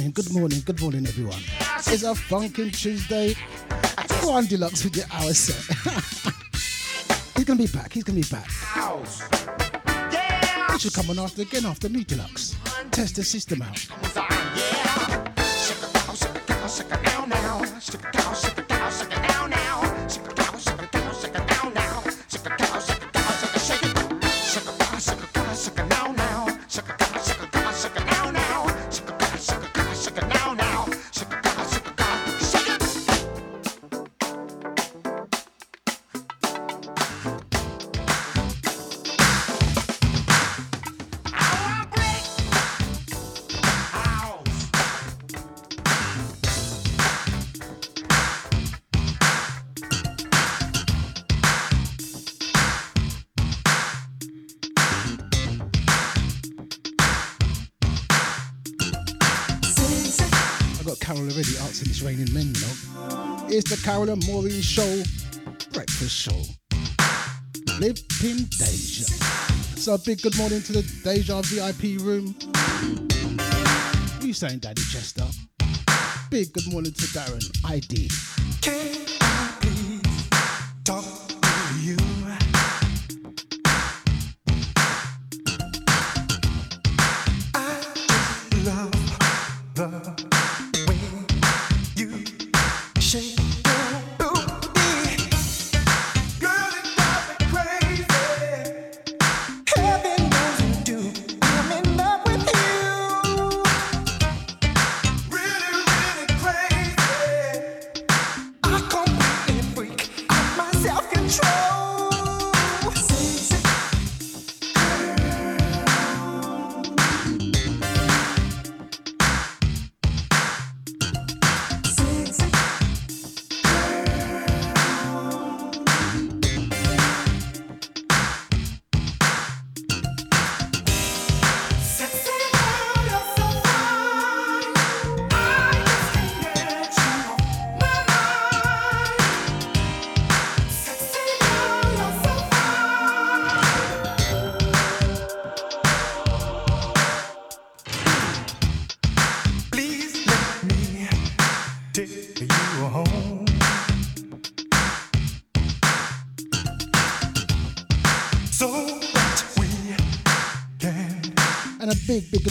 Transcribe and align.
morning, 0.00 0.12
good 0.12 0.32
morning, 0.32 0.62
good 0.64 0.80
morning, 0.80 1.06
everyone. 1.06 1.42
It's 1.86 2.04
a 2.04 2.14
Funkin' 2.14 2.72
Tuesday. 2.72 3.34
Quan 4.22 4.46
Deluxe 4.46 4.84
with 4.84 4.96
your 4.96 5.04
hour 5.12 5.34
set. 5.34 5.56
He's 7.36 7.44
gonna 7.44 7.58
be 7.58 7.66
back. 7.66 7.92
He's 7.92 8.04
gonna 8.04 8.20
be 8.20 8.26
back. 8.30 8.48
He 10.72 10.78
should 10.78 10.94
come 10.94 11.10
on 11.10 11.18
after 11.18 11.42
again 11.42 11.66
after 11.66 11.90
me, 11.90 12.04
Deluxe. 12.04 12.56
Test 12.90 13.16
the 13.16 13.22
system 13.22 13.60
out. 13.60 13.86
Harold 64.00 64.18
and 64.18 64.32
Maureen 64.32 64.62
Show 64.62 65.02
Breakfast 65.74 66.16
Show. 66.16 66.42
Live 67.80 67.98
in 68.24 68.46
Deja. 68.56 69.04
So 69.76 69.92
a 69.92 69.98
big 69.98 70.22
good 70.22 70.38
morning 70.38 70.62
to 70.62 70.72
the 70.72 70.82
Deja 71.04 71.42
VIP 71.42 72.00
room. 72.00 72.34
What 73.34 74.24
are 74.24 74.26
you 74.26 74.32
saying, 74.32 74.60
Daddy 74.60 74.80
Chester? 74.90 75.26
Big 76.30 76.50
good 76.54 76.72
morning 76.72 76.92
to 76.92 77.06
Darren 77.08 77.44
ID. 77.70 78.99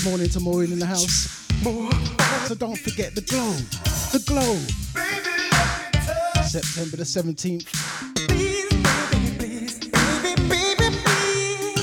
Morning 0.06 0.30
to 0.30 0.40
Maureen 0.40 0.72
in 0.72 0.80
the 0.80 0.86
house. 0.86 1.46
So 2.48 2.56
don't 2.56 2.78
forget 2.78 3.16
the 3.16 3.22
glow. 3.22 3.51
The 4.12 4.24
glow. 4.25 4.56
September 6.44 6.98
the 6.98 7.04
17th. 7.04 7.66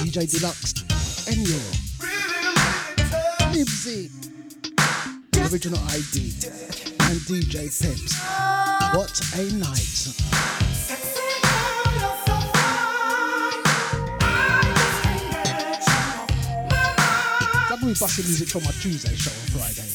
DJ 0.02 0.26
Deluxe. 0.30 0.72
Enyo. 1.28 1.60
Nibbsy. 3.52 4.10
Original 5.52 5.80
ID. 5.90 6.32
And 7.08 7.20
DJ 7.28 7.69
Pips. 7.80 8.14
What 8.94 9.20
a 9.34 9.52
night. 9.56 10.35
Busting 17.98 18.26
music 18.26 18.48
for 18.48 18.60
my 18.60 18.72
Tuesday 18.72 19.14
show 19.16 19.31
on 19.31 19.72
Friday. 19.72 19.85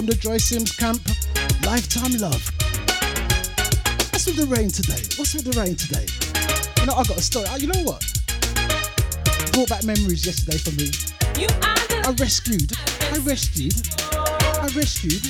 From 0.00 0.06
the 0.06 0.14
Joyce 0.14 0.48
Sims 0.48 0.74
camp, 0.74 1.02
Lifetime 1.60 2.16
Love. 2.16 2.40
What's 4.08 4.24
with 4.24 4.40
the 4.40 4.48
rain 4.48 4.70
today? 4.72 5.04
What's 5.20 5.36
with 5.36 5.44
the 5.44 5.52
rain 5.60 5.76
today? 5.76 6.08
You 6.80 6.88
know, 6.88 6.96
I 6.96 7.04
got 7.04 7.18
a 7.18 7.20
story. 7.20 7.44
Uh, 7.52 7.60
You 7.60 7.68
know 7.68 7.84
what? 7.84 8.00
Brought 9.52 9.68
back 9.68 9.84
memories 9.84 10.24
yesterday 10.24 10.56
for 10.56 10.72
me. 10.72 10.88
You 11.36 11.52
are 11.52 11.84
the 11.92 12.00
I 12.00 12.16
rescued, 12.16 12.72
I 13.12 13.20
rescued, 13.28 13.76
I 14.64 14.72
rescued 14.72 15.20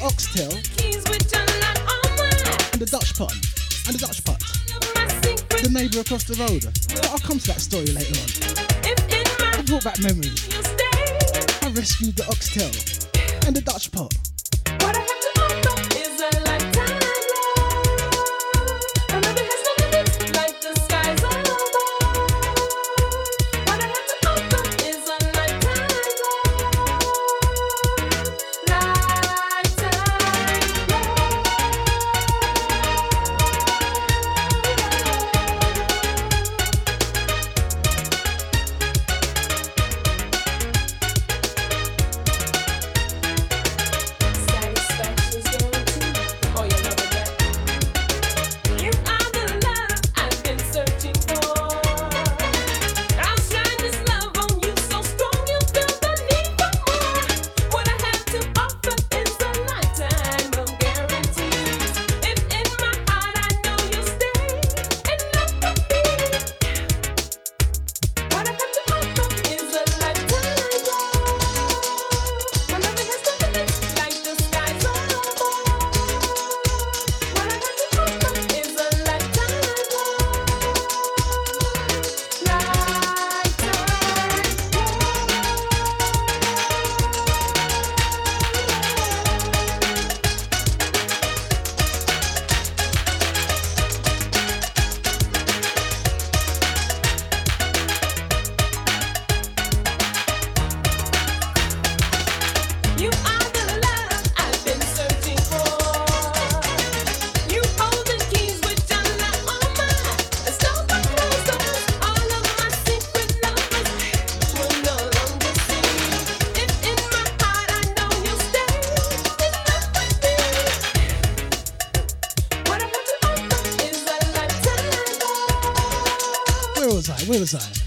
Oxtail 0.00 0.64
keys 0.80 1.04
which 1.12 1.28
unlock 1.36 1.76
all 1.84 2.08
mine. 2.16 2.72
and 2.72 2.80
the 2.80 2.88
Dutch 2.88 3.12
pot, 3.20 3.36
and 3.84 3.92
the 3.92 4.00
Dutch 4.00 4.24
pot, 4.24 4.40
the 5.60 5.68
neighbour 5.68 6.00
across 6.00 6.24
the 6.24 6.40
road. 6.40 6.64
But 6.64 7.12
I'll 7.12 7.20
come 7.20 7.36
to 7.36 7.48
that 7.52 7.60
story 7.60 7.92
later 7.92 8.16
on. 8.16 8.32
I 9.52 9.60
brought 9.68 9.84
back 9.84 10.00
memories. 10.00 10.40
I 11.60 11.68
rescued 11.76 12.16
the 12.16 12.24
Oxtail 12.32 12.72
and 13.46 13.54
the 13.54 13.60
Dutch 13.60 13.92
pot. 13.92 14.15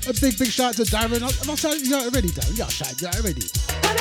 A 0.09 0.13
big, 0.19 0.39
big 0.39 0.49
shout 0.49 0.73
to 0.73 0.81
Darren. 0.81 1.21
Have 1.21 1.49
I 1.49 1.53
shouted 1.53 1.85
you 1.85 1.95
out 1.95 2.05
already, 2.05 2.29
Darren? 2.29 2.57
Yeah, 2.57 2.65
I 2.65 2.69
shouted 2.69 2.99
you 2.99 3.07
out 3.09 3.15
already. 3.17 3.45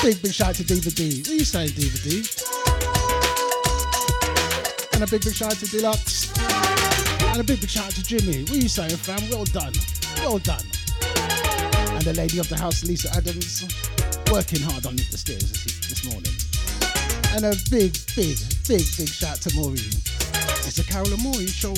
Big, 0.01 0.19
big 0.23 0.33
shout 0.33 0.55
to 0.55 0.63
Diva 0.63 0.89
D. 0.89 1.21
What 1.21 1.29
are 1.29 1.35
you 1.35 1.45
saying, 1.45 1.69
Diva 1.77 1.99
D? 2.01 2.25
And 4.93 5.03
a 5.03 5.07
big, 5.07 5.21
big 5.21 5.35
shout 5.35 5.53
to 5.61 5.67
Deluxe. 5.69 6.33
And 7.29 7.39
a 7.39 7.43
big, 7.43 7.61
big 7.61 7.69
shout 7.69 7.91
to 7.91 8.01
Jimmy. 8.01 8.41
What 8.41 8.57
are 8.57 8.57
you 8.57 8.67
saying, 8.67 8.97
fam? 8.97 9.21
Well 9.29 9.45
done. 9.45 9.73
Well 10.25 10.39
done. 10.39 10.65
And 11.93 12.01
the 12.01 12.13
lady 12.17 12.39
of 12.39 12.49
the 12.49 12.57
house, 12.57 12.83
Lisa 12.83 13.13
Adams, 13.13 13.69
working 14.31 14.61
hard 14.65 14.87
on 14.87 14.95
the 14.95 15.03
stairs 15.13 15.45
this, 15.45 15.93
this 15.93 16.09
morning. 16.09 16.33
And 17.37 17.45
a 17.45 17.53
big, 17.69 17.93
big, 18.17 18.41
big, 18.65 18.81
big 18.97 19.09
shout 19.13 19.37
to 19.45 19.53
Maureen. 19.53 19.93
It's 20.65 20.79
a 20.79 20.83
Carol 20.83 21.13
and 21.13 21.21
Maureen 21.21 21.53
show. 21.53 21.75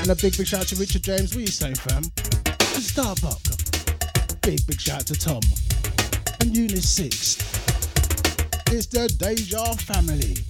And 0.00 0.10
a 0.10 0.16
big, 0.16 0.34
big 0.36 0.46
shout 0.46 0.66
to 0.68 0.76
Richard 0.76 1.02
James. 1.02 1.34
What 1.34 1.36
are 1.36 1.40
you 1.40 1.46
saying, 1.48 1.74
fam? 1.74 2.02
And 2.02 2.82
Starbuck. 2.82 3.42
Big, 4.40 4.66
big 4.66 4.80
shout 4.80 5.06
to 5.06 5.14
Tom. 5.14 5.42
And 6.40 6.56
Eunice 6.56 6.88
6. 6.88 7.36
It's 8.72 8.86
the 8.86 9.08
Deja 9.18 9.74
family. 9.74 10.49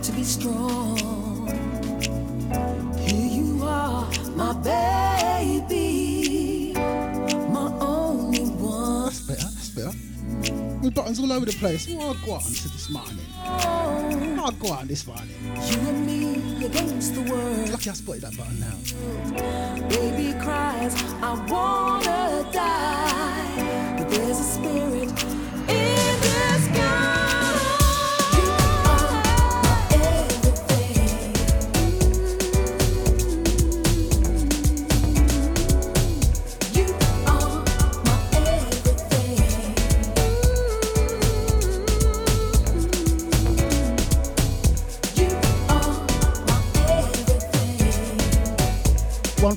to 0.00 0.12
be 0.12 0.24
strong. 0.24 0.96
Here 2.98 3.26
you 3.26 3.62
are, 3.62 4.08
my 4.34 4.52
baby, 4.54 5.52
my 6.74 7.72
only 7.80 8.44
one. 8.44 9.04
That's 9.06 9.20
better, 9.20 9.42
that's 9.42 9.70
better. 9.70 9.92
With 10.82 10.94
buttons 10.94 11.20
all 11.20 11.32
over 11.32 11.46
the 11.46 11.52
place. 11.52 11.86
Oh, 11.90 12.16
go 12.24 12.32
on 12.32 12.42
to 12.42 12.68
this 12.68 12.88
morning. 12.90 13.18
Oh, 13.44 14.50
go 14.58 14.68
on 14.72 14.86
this 14.88 15.06
morning. 15.06 15.28
You 15.54 15.78
and 15.88 16.06
me 16.06 16.66
against 16.66 17.14
the 17.14 17.22
world. 17.22 17.68
Lucky 17.70 17.90
I 17.90 17.92
spotted 17.92 18.22
that 18.22 18.36
button 18.36 18.58
now. 18.60 18.76
Baby 19.88 20.32
cries, 20.40 20.94
I 21.22 21.34
wanna 21.48 22.50
die. 22.52 23.81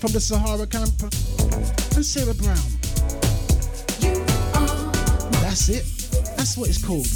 from 0.06 0.14
the 0.14 0.20
Sahara 0.20 0.68
Camp 0.68 0.94
and 1.96 2.06
Sarah 2.06 2.36
Brown. 2.36 2.58
That's 5.42 5.70
it. 5.70 5.84
That's 6.38 6.56
what 6.58 6.70
it's 6.70 6.84
called. 6.86 7.08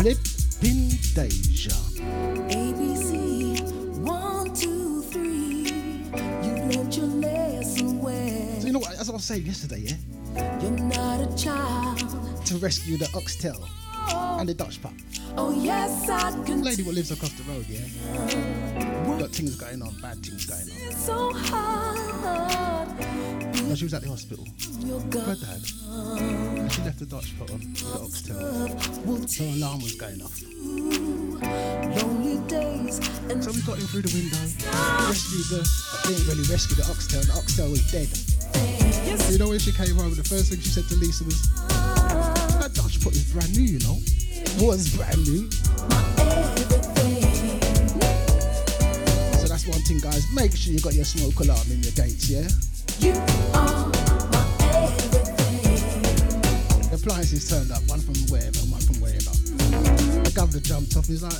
Flipping 0.00 0.88
Deja. 1.14 1.76
ABC, 2.50 3.60
one, 3.98 4.52
two, 4.52 5.02
three. 5.02 5.70
You've 6.42 6.74
learned 6.74 6.96
your 6.96 7.06
lesson 7.06 8.00
well. 8.00 8.60
So 8.60 8.66
you 8.66 8.72
know 8.72 8.80
what? 8.80 8.96
I 8.96 9.12
was 9.12 9.24
saying 9.24 9.46
yesterday, 9.46 9.78
yeah. 9.78 10.60
You're 10.60 10.72
not 10.72 11.20
a 11.20 11.36
child. 11.36 11.98
To 12.46 12.56
rescue 12.56 12.96
the 12.96 13.08
oxtail 13.14 13.64
and 14.10 14.48
the 14.48 14.54
Dutch 14.54 14.82
pup. 14.82 14.92
Oh 15.36 15.52
yes, 15.62 16.08
I 16.08 16.32
can. 16.44 16.64
Lady 16.64 16.82
what 16.82 16.96
lives 16.96 17.12
across 17.12 17.32
the 17.34 17.44
road, 17.44 17.64
yeah. 17.68 18.59
Got 19.30 19.36
things 19.36 19.54
going 19.54 19.80
on, 19.80 19.94
bad 20.02 20.18
things 20.26 20.44
going 20.44 20.62
on. 20.62 20.92
So 20.92 21.32
hard. 21.32 22.88
No, 23.68 23.74
she 23.76 23.84
was 23.84 23.94
at 23.94 24.02
the 24.02 24.08
hospital. 24.08 24.44
Her 24.44 25.36
dad. 25.38 25.62
And 26.58 26.72
she 26.72 26.82
left 26.82 26.98
the 26.98 27.06
Dutch 27.06 27.38
pot 27.38 27.50
on 27.52 27.60
the 27.60 28.00
oxtail. 28.02 29.28
So 29.28 29.44
alarm 29.44 29.82
was 29.82 29.94
going 29.94 30.20
off. 30.20 30.34
lonely 32.02 32.42
days 32.48 32.98
and 33.30 33.44
So 33.44 33.52
we 33.52 33.62
got 33.62 33.78
in 33.78 33.86
through 33.86 34.02
the 34.02 34.10
window, 34.18 34.42
rescued 35.06 35.46
the, 35.46 35.62
didn't 36.08 36.26
really 36.26 36.50
rescue 36.50 36.74
the 36.74 36.90
oxtail, 36.90 37.22
the 37.22 37.32
oxtail 37.38 37.70
was 37.70 37.86
dead. 37.92 38.10
So 39.20 39.30
you 39.30 39.38
know 39.38 39.48
when 39.50 39.60
she 39.60 39.70
came 39.70 39.94
home, 39.94 40.12
the 40.16 40.24
first 40.24 40.50
thing 40.50 40.58
she 40.58 40.70
said 40.70 40.88
to 40.88 40.96
Lisa 40.96 41.22
was, 41.22 41.38
that 42.58 42.74
Dutch 42.74 42.98
pot 42.98 43.12
is 43.12 43.30
brand 43.30 43.54
new, 43.54 43.62
you 43.62 43.78
know. 43.86 44.02
Was 44.58 44.90
brand 44.96 45.22
new. 45.22 45.46
So 49.90 49.96
that's 49.96 49.98
one 49.98 50.00
thing, 50.00 50.10
guys. 50.10 50.32
Make 50.34 50.56
sure 50.56 50.72
you 50.72 50.80
got 50.80 50.94
your 50.94 51.04
smoke 51.04 51.40
alarm 51.40 51.66
in 51.70 51.82
your 51.82 51.92
gates, 51.92 52.30
yeah? 52.30 52.46
you 53.00 53.12
are 53.54 53.88
my 54.30 54.46
everything. 54.70 55.34
The 56.90 56.96
appliances 56.96 57.48
turned 57.48 57.72
up, 57.72 57.82
one 57.88 58.00
from 58.00 58.14
wherever, 58.30 58.58
one 58.70 58.80
from 58.82 59.00
wherever. 59.00 59.30
The 60.22 60.32
governor 60.34 60.60
jumped 60.60 60.96
off, 60.96 61.06
he's 61.06 61.22
like, 61.22 61.32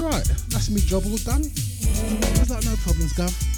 right, 0.00 0.24
that's 0.48 0.70
me 0.70 0.80
job 0.80 1.06
all 1.06 1.16
done. 1.18 1.42
I 1.42 2.38
was 2.38 2.50
like, 2.50 2.64
no 2.64 2.76
problems, 2.76 3.12
Gov. 3.14 3.55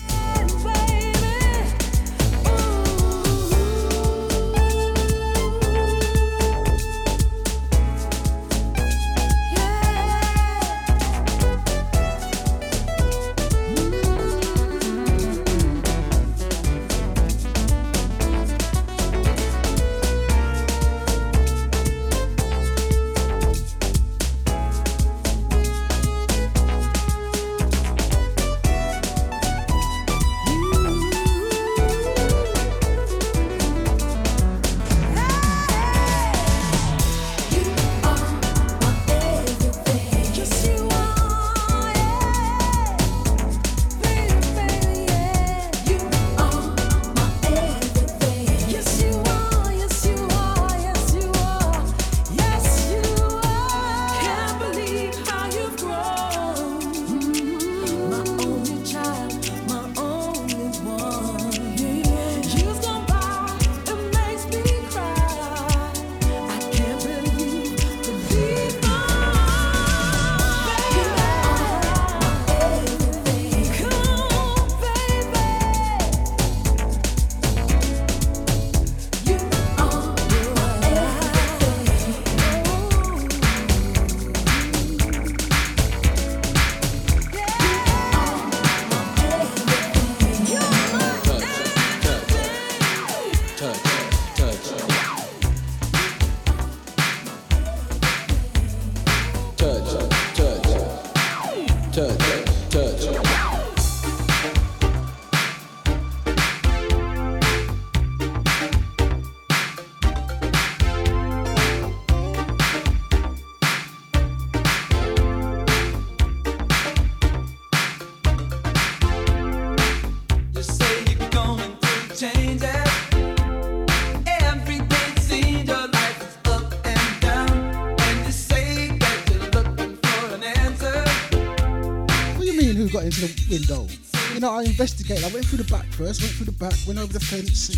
window? 133.58 133.86
You 134.34 134.40
know, 134.40 134.52
I 134.52 134.62
investigated. 134.62 135.24
I 135.24 135.32
went 135.32 135.46
through 135.46 135.58
the 135.58 135.72
back 135.72 135.86
first, 135.92 136.22
went 136.22 136.34
through 136.34 136.46
the 136.46 136.52
back, 136.52 136.74
went 136.86 136.98
over 136.98 137.12
the 137.12 137.20
fence, 137.20 137.74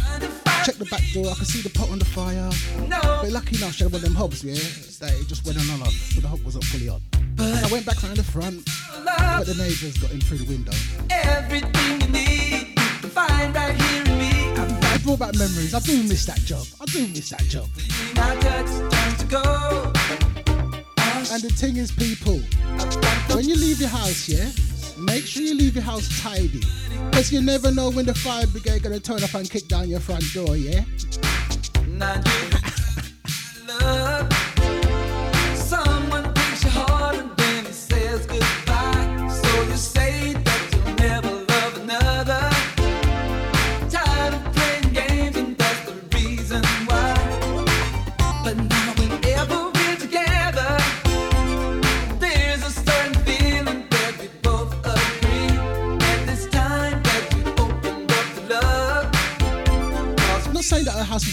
checked 0.64 0.78
the 0.78 0.88
back 0.90 1.02
door. 1.14 1.30
I 1.30 1.34
could 1.34 1.46
see 1.46 1.62
the 1.62 1.70
pot 1.70 1.88
on 1.90 1.98
the 1.98 2.04
fire. 2.04 2.50
No, 2.88 3.00
But 3.22 3.30
lucky 3.30 3.56
enough, 3.56 3.74
she 3.74 3.84
had 3.84 3.92
one 3.92 4.02
of 4.02 4.04
them 4.04 4.14
hobs, 4.14 4.44
yeah, 4.44 4.54
that 5.00 5.14
it 5.20 5.28
just 5.28 5.46
went 5.46 5.58
on 5.58 5.64
and 5.70 5.82
off, 5.82 5.92
so 5.92 6.20
the 6.20 6.28
hob 6.28 6.42
wasn't 6.44 6.64
fully 6.64 6.88
on. 6.88 7.00
And 7.38 7.64
I 7.64 7.68
went 7.72 7.86
back 7.86 8.02
around 8.04 8.16
the 8.16 8.24
front, 8.24 8.68
but 9.04 9.44
the 9.46 9.54
neighbours 9.54 9.96
got 9.98 10.10
in 10.12 10.20
through 10.20 10.38
the 10.38 10.50
window. 10.50 10.72
everything 11.10 12.00
you 12.00 12.08
need. 12.12 12.78
You 13.02 13.08
find 13.08 13.54
right 13.54 13.80
here 13.80 14.02
in 14.04 14.18
me. 14.18 14.30
It 14.94 15.02
brought 15.04 15.20
back 15.20 15.34
memories. 15.36 15.72
I 15.72 15.80
do 15.80 16.02
miss 16.02 16.26
that 16.26 16.40
job. 16.40 16.66
I 16.80 16.84
do 16.86 17.06
miss 17.08 17.30
that 17.30 17.44
job. 17.48 17.68
not 18.16 18.40
touch, 18.42 18.92
time 18.92 19.16
to 19.16 19.26
go. 19.26 19.92
And 21.32 21.42
the 21.42 21.52
thing 21.54 21.76
is, 21.76 21.92
people, 21.92 22.40
when 23.34 23.48
you 23.48 23.54
leave 23.54 23.80
your 23.80 23.88
house, 23.88 24.28
yeah, 24.28 24.50
make 25.00 25.26
sure 25.26 25.42
you 25.42 25.54
leave 25.54 25.74
your 25.74 25.84
house 25.84 26.08
tidy. 26.22 26.60
Because 27.10 27.32
you 27.32 27.40
never 27.40 27.70
know 27.72 27.90
when 27.90 28.06
the 28.06 28.14
fire 28.14 28.46
brigade 28.46 28.82
gonna 28.82 29.00
turn 29.00 29.22
up 29.22 29.34
and 29.34 29.50
kick 29.50 29.68
down 29.68 29.88
your 29.88 30.00
front 30.00 30.24
door, 30.32 30.56
yeah? 30.56 30.84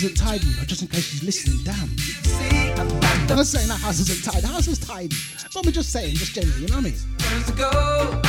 Wasn't 0.03 0.15
tidy, 0.17 0.53
but 0.59 0.67
just 0.67 0.83
in 0.83 0.87
case 0.89 1.05
she's 1.05 1.23
listening, 1.23 1.57
damn. 1.63 1.89
I'm 2.79 3.29
I'm 3.31 3.37
not 3.37 3.47
saying 3.47 3.67
that 3.67 3.79
house 3.79 3.99
isn't 3.99 4.23
tidy. 4.23 4.41
The 4.41 4.47
house 4.47 4.67
is 4.67 4.77
tidy. 4.77 5.15
But 5.51 5.65
I'm 5.65 5.73
just 5.73 5.91
saying, 5.91 6.13
just 6.15 6.35
generally, 6.35 6.61
you 6.61 6.67
know 6.67 6.75
what 6.75 6.85
I 6.85 8.17
mean? 8.21 8.26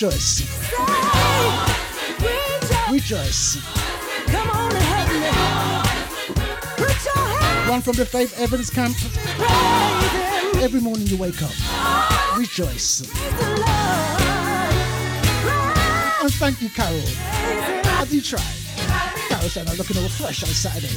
rejoice. 0.00 0.42
Rejoice. 2.88 3.58
Come 4.28 4.50
on 4.50 4.70
and 4.70 4.84
help 4.84 5.10
me. 5.10 5.26
Put 6.76 7.04
your 7.04 7.16
hands. 7.16 7.68
One 7.68 7.82
from 7.82 7.96
the 7.96 8.06
Faith 8.06 8.38
Evans 8.38 8.70
Camp. 8.70 8.96
Every 10.62 10.80
morning 10.80 11.08
you 11.08 11.16
wake 11.16 11.42
up. 11.42 11.50
Rejoice. 12.38 13.00
And 16.22 16.32
thank 16.34 16.62
you, 16.62 16.68
Carol. 16.68 17.02
I 17.98 18.06
do 18.08 18.20
try. 18.20 18.38
Carol 19.28 19.48
said 19.48 19.68
I'm 19.68 19.76
looking 19.78 19.96
all 19.98 20.08
fresh 20.08 20.44
on 20.44 20.50
Saturday. 20.50 20.94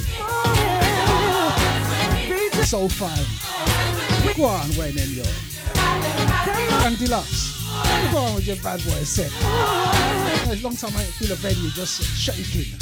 So 2.64 2.88
fine. 2.88 4.36
Go 4.36 4.44
on, 4.44 4.68
Wayne 4.76 4.96
and 4.96 5.26
Candela. 6.78 7.51
What's 7.82 8.14
wrong 8.14 8.34
with 8.34 8.46
your 8.46 8.56
bad 8.56 8.82
boy 8.84 9.02
set? 9.04 9.30
It's 10.50 10.60
a 10.60 10.64
long 10.64 10.76
time 10.76 10.96
I 10.96 11.02
ain't 11.02 11.14
feel 11.14 11.32
a 11.32 11.36
venue 11.36 11.70
just 11.70 12.02
shaking. 12.02 12.81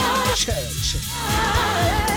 church. 0.35 2.10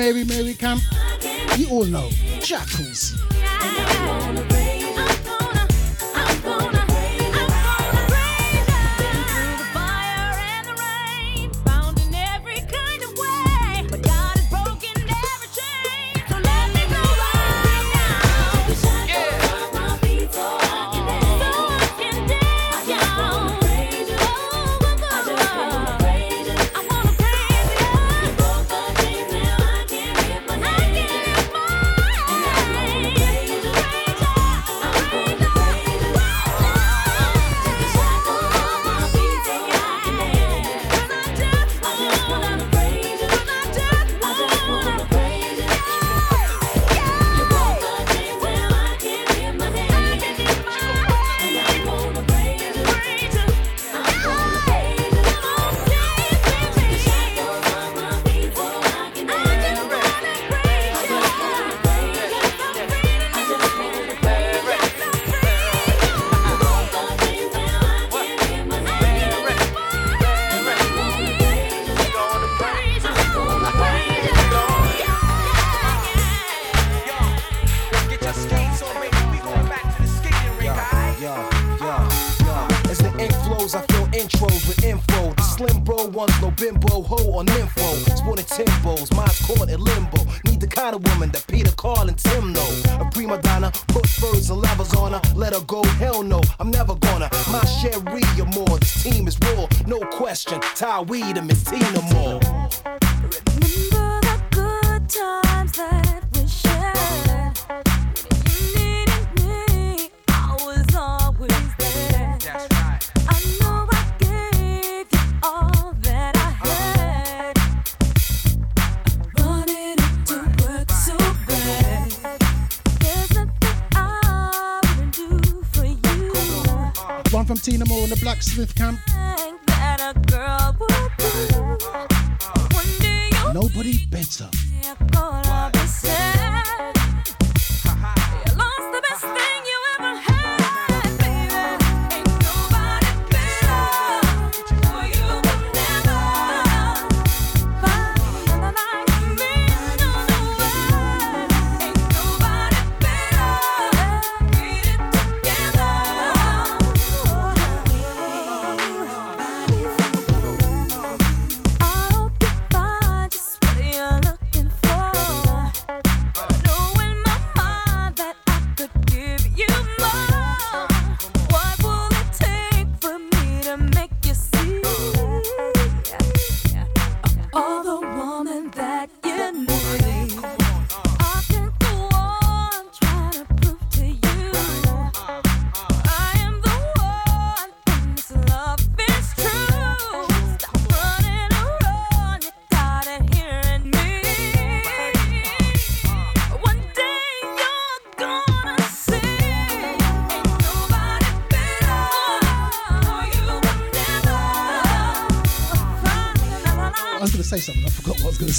Mary 0.00 0.24
Mary 0.24 0.54
camp. 0.54 0.80
You 1.58 1.68
all 1.68 1.84
know. 1.84 2.08
Jackals. 2.40 3.19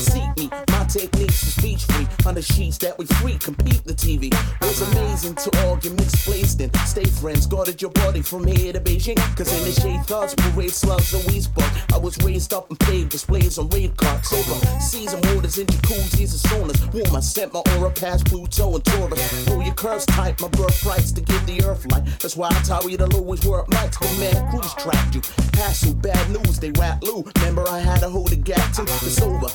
seek 0.00 0.36
me. 0.36 0.50
My 0.70 0.84
techniques 0.84 1.42
are 1.42 1.60
speech 1.60 1.84
free. 1.84 2.06
On 2.26 2.34
the 2.34 2.42
sheets 2.42 2.78
that 2.78 2.98
we 2.98 3.06
free. 3.06 3.38
Compete 3.38 3.84
the 3.84 3.94
TV. 3.94 4.30
Was 4.60 4.80
amazing 4.92 5.34
to 5.36 5.66
all 5.66 5.76
get 5.76 5.92
misplaced 5.92 6.60
in. 6.60 6.72
Stay 6.86 7.04
friends. 7.04 7.46
Guarded 7.46 7.80
your 7.80 7.90
body 7.92 8.22
from 8.22 8.46
here 8.46 8.72
to 8.72 8.80
Beijing. 8.80 9.16
Cause 9.36 9.52
in 9.56 9.64
the 9.64 9.80
shade 9.80 10.04
thoughts, 10.06 10.34
parade 10.34 10.72
slugs 10.72 11.12
and 11.14 11.24
weeds 11.26 11.46
buck. 11.46 11.70
I 11.92 11.98
was 11.98 12.16
raised 12.24 12.52
up 12.52 12.68
and 12.70 12.78
paved 12.80 13.10
displays 13.10 13.58
on 13.58 13.68
raid 13.70 13.96
carts. 13.96 14.32
Over 14.32 14.80
season 14.80 15.20
waters 15.34 15.58
in 15.58 15.66
jacuzzis 15.66 16.32
and 16.32 16.70
saunas. 16.70 16.94
Warm, 16.94 17.16
I 17.16 17.20
sent 17.20 17.52
my 17.52 17.62
aura 17.76 17.90
past 17.90 18.26
Pluto 18.26 18.74
and 18.74 18.84
Taurus. 18.84 19.44
Pull 19.46 19.62
your 19.62 19.74
curves 19.74 20.06
tight. 20.06 20.40
My 20.40 20.48
birthrights 20.48 21.12
to 21.12 21.20
give 21.20 21.46
the 21.46 21.62
earth 21.64 21.90
light. 21.92 22.04
That's 22.20 22.36
why 22.36 22.48
I 22.48 22.62
tell 22.62 22.88
you 22.88 22.96
to 22.98 23.06
always 23.14 23.44
work 23.46 23.68
mics. 23.68 23.98
The 23.98 24.20
man 24.20 24.50
cruise 24.50 24.74
tracked 24.74 25.14
you. 25.14 25.20
Pass 25.52 25.84
you 25.84 25.94
bad 25.94 26.30
news, 26.30 26.58
they 26.58 26.70
rat 26.72 27.02
Lou. 27.02 27.24
Remember 27.36 27.68
I 27.68 27.78
had 27.78 28.00
to 28.00 28.08
hold 28.08 28.32
a 28.32 28.36
gap 28.36 28.72
too. 28.72 28.82
It's 28.82 29.20
over. 29.20 29.48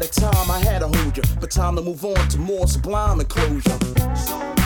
At 0.00 0.12
time 0.12 0.48
I 0.48 0.60
had 0.60 0.78
to 0.78 0.86
hold 0.86 1.16
you. 1.16 1.24
But 1.40 1.50
time 1.50 1.74
to 1.74 1.82
move 1.82 2.04
on 2.04 2.28
to 2.28 2.38
more 2.38 2.68
sublime 2.68 3.18
enclosure. 3.18 4.57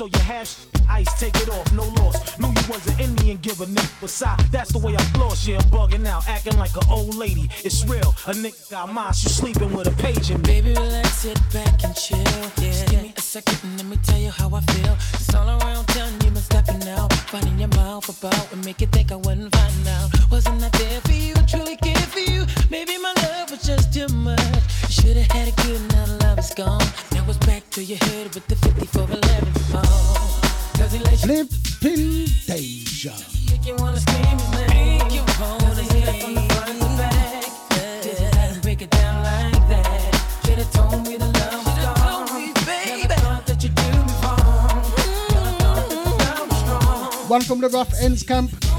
So 0.00 0.06
you 0.06 0.18
have 0.20 0.48
shit. 0.48 0.66
Ice, 0.88 1.20
take 1.20 1.36
it 1.36 1.48
off, 1.50 1.72
no 1.72 1.84
loss. 2.02 2.38
Knew 2.38 2.48
you 2.48 2.64
wasn't 2.68 2.98
Indian, 2.98 3.36
give 3.42 3.60
a 3.60 3.66
nigga 3.66 4.00
beside. 4.00 4.40
That's 4.50 4.72
the 4.72 4.78
way 4.78 4.96
I 4.96 5.02
floss, 5.14 5.46
yeah, 5.46 5.58
bugging 5.70 6.06
out, 6.06 6.26
acting 6.28 6.56
like 6.58 6.74
an 6.74 6.82
old 6.90 7.14
lady. 7.14 7.48
It's 7.62 7.86
real, 7.86 8.10
a 8.26 8.32
nigga 8.32 8.70
got 8.70 8.92
mine, 8.92 9.12
she 9.12 9.28
sleeping 9.28 9.72
with 9.72 9.86
a 9.86 10.02
page 10.02 10.30
in 10.30 10.40
Baby, 10.42 10.74
from 47.60 47.70
the 47.70 47.76
Rough 47.76 47.92
Ends 48.00 48.22
camp. 48.22 48.69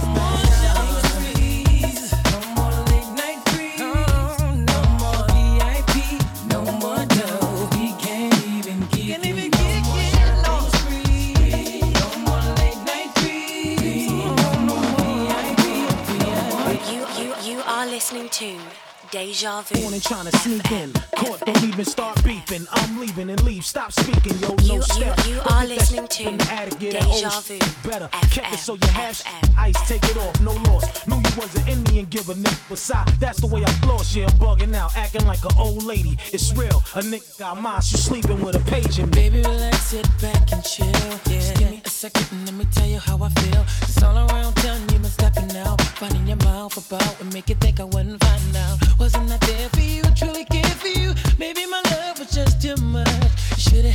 Deja 19.71 19.79
Vu. 19.79 19.81
Morning 19.81 20.01
trying 20.01 20.25
to 20.29 20.37
sneak 20.37 20.71
in. 20.71 20.93
Court, 21.17 21.39
don't 21.45 21.63
even 21.63 21.85
start 21.85 22.23
beefing. 22.23 22.65
I'm 22.71 22.99
leaving 22.99 23.29
and 23.29 23.43
leave. 23.43 23.65
Stop 23.65 23.91
speaking, 23.91 24.37
yo. 24.39 24.49
No 24.49 24.55
You- 24.63 24.73
you- 24.75 24.81
step. 24.83 25.25
you 25.27 25.35
Go 25.35 25.41
are 25.49 25.65
listening 25.65 26.01
shit 26.03 26.09
to 26.11 26.29
in 26.29 26.37
the 26.37 26.51
attic, 26.51 26.79
get 26.79 26.93
that 26.93 27.03
Deja 27.03 27.25
old 27.35 27.43
Vu. 27.45 27.53
shit 27.59 27.83
better. 27.83 28.09
Kept 28.31 28.53
it 28.53 28.59
so 28.59 28.73
you 28.73 28.79
FM, 28.79 28.93
have. 28.93 29.21
Ice, 29.57 29.87
take 29.87 30.03
it 30.05 30.17
off, 30.17 30.39
no 30.41 30.53
loss. 30.71 30.83
Knew 31.07 31.17
you 31.17 31.31
wasn't 31.37 31.67
Indian, 31.67 32.05
give 32.05 32.29
a 32.29 32.33
nigga 32.33 32.69
beside. 32.69 33.07
That's 33.19 33.39
the 33.39 33.47
way 33.47 33.63
I 33.63 33.71
floss, 33.83 34.15
yeah. 34.15 34.25
I'm 34.27 34.37
bugging 34.39 34.73
out, 34.75 34.95
acting 34.97 35.25
like 35.25 35.43
an 35.45 35.51
old 35.57 35.83
lady. 35.83 36.17
It's 36.33 36.51
real. 36.53 36.83
A 36.95 37.01
nigga 37.01 37.37
got 37.37 37.61
mine, 37.61 37.81
she 37.81 37.97
sleeping 37.97 38.41
with 38.43 38.55
a 38.55 38.59
page 38.71 38.97
in 38.99 39.05
me. 39.09 39.11
Baby, 39.11 39.41
relax, 39.41 39.77
sit 39.87 40.07
back 40.21 40.51
and 40.51 40.63
chill. 40.63 40.91
Just 41.29 41.55
give 41.57 41.69
me 41.69 41.81
a 41.85 41.89
second 41.89 42.25
and 42.31 42.45
let 42.47 42.55
me 42.55 42.65
tell 42.71 42.87
you 42.87 42.99
how 42.99 43.17
I 43.21 43.29
feel. 43.41 43.65
It's 43.83 44.01
all 44.01 44.17
around 44.17 44.55
town, 44.55 44.81
you 44.91 44.99
been 44.99 45.05
stepping 45.11 45.55
out. 45.57 45.79
Finding 45.99 46.27
your 46.27 46.37
mouth 46.37 46.75
about 46.77 47.21
and 47.21 47.31
make 47.33 47.49
it 47.49 47.59
think 47.59 47.79
I 47.79 47.83
wouldn't 47.83 48.23
find 48.23 48.55
out. 48.57 48.79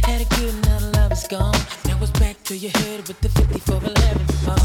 You 0.06 0.12
should've 0.12 0.18
had 0.18 0.20
it 0.20 0.28
good, 0.38 0.54
now 0.66 0.78
the 0.78 0.90
love 0.98 1.12
is 1.12 1.26
gone. 1.26 1.52
Now 1.86 1.98
it's 2.00 2.10
back 2.18 2.42
to 2.44 2.56
your 2.56 2.70
head 2.70 3.08
with 3.08 3.20
the 3.20 3.28
5411 3.28 4.26
phone. 4.44 4.56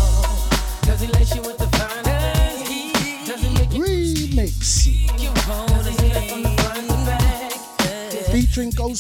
Does 0.83 1.01
he 1.01 1.07
let 1.07 1.35
you 1.35 1.41
with 1.41 1.57
the 1.57 1.67
finest? 1.77 3.25
Does 3.25 3.41
he 3.41 3.53
make 3.53 3.73
you 3.73 3.83
Remix. 3.83 4.81
Featuring 8.31 8.71
hold 8.77 8.97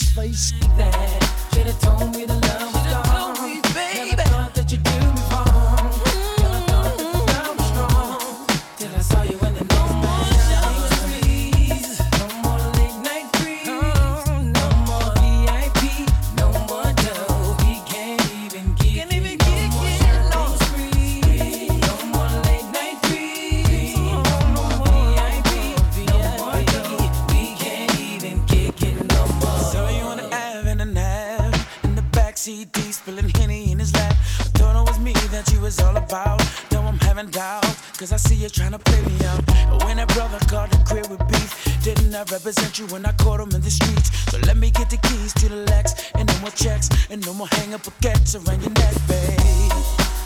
CD, 32.61 32.91
spilling 32.91 33.29
Henny 33.29 33.71
in 33.71 33.79
his 33.79 33.91
lap. 33.93 34.15
I 34.39 34.43
thought 34.57 34.75
it 34.79 34.87
was 34.87 34.99
me 34.99 35.13
that 35.33 35.51
you 35.51 35.59
was 35.61 35.79
all 35.79 35.97
about. 35.97 36.39
Though 36.69 36.81
I'm 36.81 36.99
having 36.99 37.27
doubts, 37.31 37.97
cause 37.97 38.13
I 38.13 38.17
see 38.17 38.35
you 38.35 38.49
trying 38.49 38.73
to 38.73 38.77
play 38.77 39.01
me 39.01 39.15
out. 39.25 39.41
When 39.83 39.97
that 39.97 40.09
brother 40.09 40.37
called 40.45 40.69
the 40.69 40.77
crib 40.85 41.07
with 41.09 41.25
beef, 41.27 41.49
didn't 41.83 42.13
I 42.13 42.23
represent 42.31 42.77
you 42.77 42.85
when 42.93 43.03
I 43.05 43.13
caught 43.13 43.39
him 43.39 43.49
in 43.55 43.61
the 43.61 43.71
streets? 43.71 44.09
So 44.29 44.37
let 44.45 44.57
me 44.57 44.69
get 44.69 44.91
the 44.91 44.97
keys 44.97 45.33
to 45.41 45.49
the 45.49 45.61
Lex, 45.71 46.11
and 46.13 46.27
no 46.27 46.37
more 46.39 46.51
checks, 46.51 46.89
and 47.09 47.25
no 47.25 47.33
more 47.33 47.47
hang 47.51 47.73
up 47.73 47.81
baguettes 47.81 48.35
around 48.35 48.61
your 48.61 48.73
neck, 48.77 48.95
babe. 49.09 49.73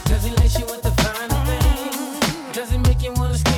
Does 0.04 0.22
he 0.24 0.30
lace 0.36 0.58
you 0.58 0.66
with 0.66 0.82
the 0.82 0.92
fine 1.02 1.32
ring? 1.48 2.52
Does 2.52 2.70
he 2.70 2.78
make 2.78 3.02
you 3.02 3.12
wanna 3.14 3.38
skip? 3.38 3.55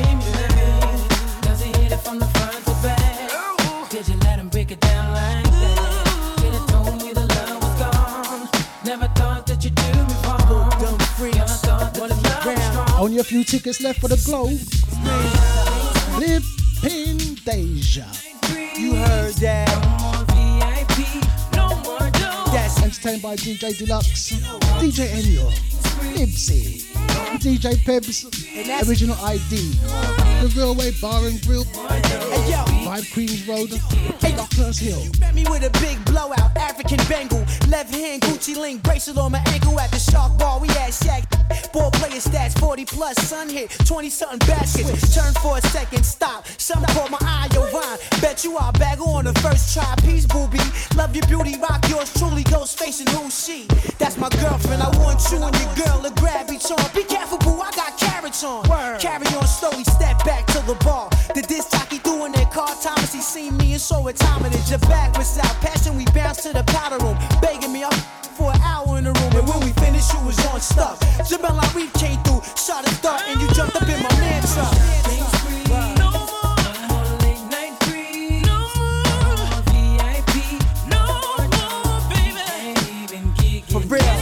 Only 13.09 13.21
a 13.21 13.25
few 13.25 13.43
tickets 13.43 13.81
left 13.81 14.01
for 14.01 14.09
the 14.09 14.21
globe. 14.27 14.61
Live 16.21 16.45
Pin 16.83 17.17
Deja. 17.43 18.05
You 18.79 18.97
heard 18.97 19.33
that? 19.41 19.65
No 19.73 19.81
more 19.97 20.25
VIP, 20.37 21.25
no 21.57 21.69
more. 21.89 22.05
Yes, 22.53 22.83
entertained 22.83 23.23
by 23.23 23.35
DJ 23.37 23.79
Deluxe, 23.79 24.33
DJ 24.77 25.09
Enyo, 25.09 25.49
Nibbsy, 26.13 26.85
DJ 27.41 27.77
Pebs, 27.83 28.27
Original 28.87 29.17
ID, 29.25 29.57
The 30.43 30.53
Real 30.55 30.75
Way 30.75 30.91
Bar 31.01 31.29
and 31.29 31.41
Grill, 31.47 31.65
Five 31.65 33.11
Queens 33.15 33.49
Road, 33.49 33.71
Doctors 34.21 34.79
Hill. 34.81 35.03
Met 35.19 35.35
me 35.35 35.47
with 35.49 35.65
a 35.65 35.71
big 35.81 36.05
blowout, 36.05 36.53
African 36.79 37.09
Bengal. 37.09 37.41
Left 37.69 37.93
hand 37.93 38.23
Gucci 38.23 38.57
link 38.57 38.85
bracelet 38.85 39.19
on 39.19 39.33
my 39.33 39.43
ankle 39.49 39.81
at 39.81 39.91
the 39.91 39.99
Shark 39.99 40.39
Bar. 40.39 40.61
We 40.61 40.69
had 40.69 40.93
Shaq. 40.93 41.27
Ball 41.73 41.91
player 41.91 42.21
stats 42.21 42.57
40 42.61 42.85
plus, 42.85 43.17
sun 43.27 43.49
hit 43.49 43.71
20 43.85 44.09
something 44.09 44.39
baskets. 44.47 45.13
Turn 45.13 45.33
for 45.43 45.59
a 45.59 45.63
second, 45.69 46.05
stop. 46.05 46.47
Some 46.47 46.85
call 46.95 47.09
my 47.09 47.19
eye 47.21 47.49
your 47.53 47.67
vine. 47.71 47.99
Bet 48.21 48.45
you 48.45 48.57
I'll 48.57 48.71
bag 48.73 49.01
on 49.01 49.25
the 49.25 49.35
first 49.41 49.75
try. 49.75 49.93
Peace, 50.05 50.25
booby. 50.25 50.61
Love 50.95 51.17
your 51.17 51.27
beauty, 51.27 51.59
rock 51.59 51.83
yours 51.89 52.15
truly. 52.15 52.45
Ghost 52.45 52.79
facing 52.79 53.09
who's 53.09 53.45
she? 53.45 53.67
That's 53.99 54.17
my 54.17 54.29
girlfriend. 54.29 54.81
I 54.81 54.97
want 54.99 55.21
you 55.33 55.43
and 55.43 55.57
your 55.59 55.75
girl 55.85 56.03
to 56.03 56.11
grab 56.21 56.49
each 56.53 56.71
on. 56.71 56.79
Be 56.95 57.03
careful, 57.03 57.39
boo. 57.39 57.61
I 57.61 57.73
got 57.73 58.01
carrots 58.29 58.45
on. 58.45 58.65
Carry 58.99 59.27
on 59.37 59.47
slowly, 59.47 59.85
step 59.85 60.23
back 60.25 60.47
to 60.47 60.59
the 60.67 60.75
bar. 60.85 61.09
The 61.35 61.43
disc 61.43 61.71
jockey 61.71 61.99
doing 61.99 62.33
their 62.33 62.47
car. 62.47 62.71
Thomas, 62.83 63.13
he 63.13 63.21
seen 63.21 63.55
me 63.57 63.73
and 63.73 63.81
so 63.81 64.07
it 64.09 64.17
time 64.17 64.45
it 64.45 64.53
is. 64.55 64.69
Your 64.71 64.81
back 64.81 65.17
was 65.17 65.39
out. 65.39 65.55
Passion, 65.61 65.97
we 65.97 66.05
bounce 66.07 66.43
to 66.43 66.53
the 66.53 66.65
powder 66.65 66.99
room. 67.05 67.17
Begging 67.41 67.73
me 67.73 67.85
up 67.85 67.95
for 68.37 68.53
an 68.53 68.61
hour 68.63 68.99
in 68.99 69.05
the 69.05 69.13
room. 69.13 69.33
And 69.37 69.49
when 69.49 69.61
we 69.61 69.71
finished, 69.81 70.13
you 70.13 70.21
was 70.25 70.39
on 70.47 70.61
stuff. 70.61 70.99
Jamel 71.29 71.59
Reef 71.75 71.93
came 71.95 72.21
through, 72.25 72.43
shot 72.57 72.85
a 72.87 72.91
dart, 73.03 73.23
and 73.29 73.41
you 73.41 73.49
jumped 73.55 73.77
up 73.77 73.89
in 73.89 74.03
my 74.03 74.11
man 74.21 74.43
truck. 74.43 74.75
No 75.99 76.11
VAP. 77.29 77.87
No, 80.89 81.03
no, 81.57 81.67
more, 81.85 82.03
baby. 82.11 83.63
For 83.69 83.81
real, 83.81 84.19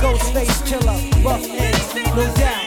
Ghostface 0.00 0.60
Killah, 0.66 0.98
rough 1.24 1.44
ends, 1.44 1.94
no 1.94 2.02
doubt. 2.34 2.63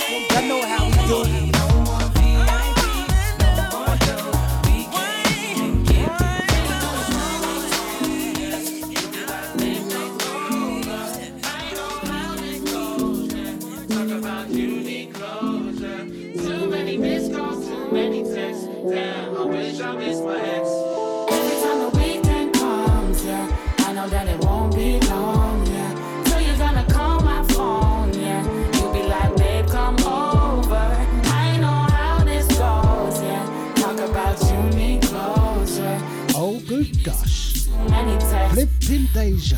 Deja. 39.17 39.57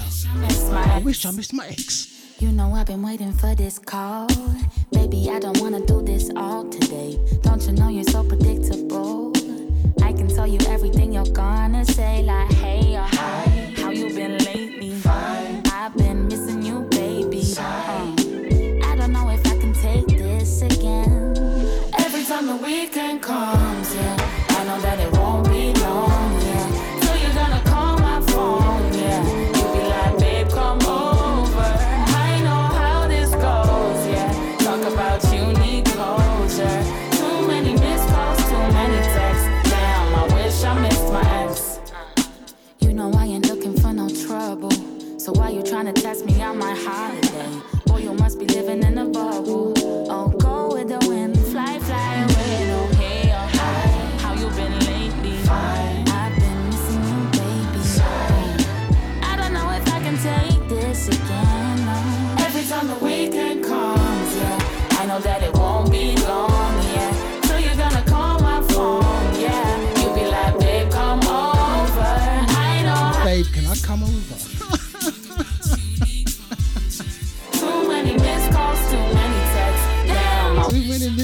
I 0.72 1.01
wish 1.03 1.26
I 1.26 1.32
missed 1.32 1.51
my 1.51 1.68
ex. 1.68 2.07
You 2.39 2.49
know 2.53 2.74
I've 2.74 2.86
been 2.86 3.03
waiting 3.03 3.34
for 3.34 3.53
this 3.55 3.78
call. 3.78 4.28
Baby, 4.89 5.30
I 5.30 5.38
don't 5.39 5.60
wanna 5.60 5.86
do 5.86 6.01
this 6.01 6.32
all 6.38 6.64
today. 6.70 7.20
Don't 7.41 7.62
you 7.64 7.74
know 7.74 7.89
you're 7.89 8.05
so 8.05 8.24
predictable? 8.24 9.34
I 10.01 10.14
can 10.14 10.30
tell 10.30 10.47
you 10.47 10.60
everything 10.70 11.12
you're 11.12 11.34
gonna 11.34 11.84
say, 11.84 12.24
like 12.24 12.49
hey 12.53 12.95
or 12.95 13.01
hi. 13.03 13.74
How 13.76 13.89
you 13.89 14.07
been 14.16 14.38
lately? 14.45 14.91
Fine. 14.91 15.64
I've 15.74 15.93
been 15.97 16.30
missing 16.30 16.64
you, 16.64 16.88
baby. 16.91 17.43
Uh, 17.57 18.16
I 18.89 18.95
don't 18.97 19.12
know 19.12 19.28
if 19.30 19.45
I 19.45 19.57
can 19.60 19.74
take 19.74 20.07
this 20.07 20.62
again. 20.62 21.36
Every 21.99 22.24
time 22.24 22.47
the 22.47 22.55
weekend 22.55 23.22
comes, 23.22 23.93
yeah, 23.93 24.18
me 46.80 47.18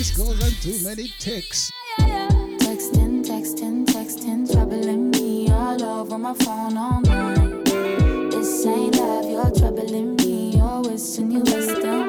I 0.05 0.17
Too 0.17 0.23
many 0.23 0.33
missed 0.33 0.39
calls 0.39 0.43
and 0.43 0.61
too 0.61 0.83
many 0.83 1.07
texts. 1.19 1.71
Texting, 1.99 3.25
texting, 3.25 3.85
texting, 3.85 4.51
troubling 4.51 5.09
me 5.11 5.49
all 5.51 5.81
over 5.83 6.17
my 6.17 6.33
phone 6.35 6.77
all 6.77 7.01
night. 7.01 7.65
This 8.31 8.65
ain't 8.65 8.95
love, 8.97 9.25
you're 9.25 9.51
troubling 9.51 10.15
me. 10.17 10.57
You're 10.57 10.81
wishing 10.81 11.31
you 11.31 11.39
were 11.39 12.04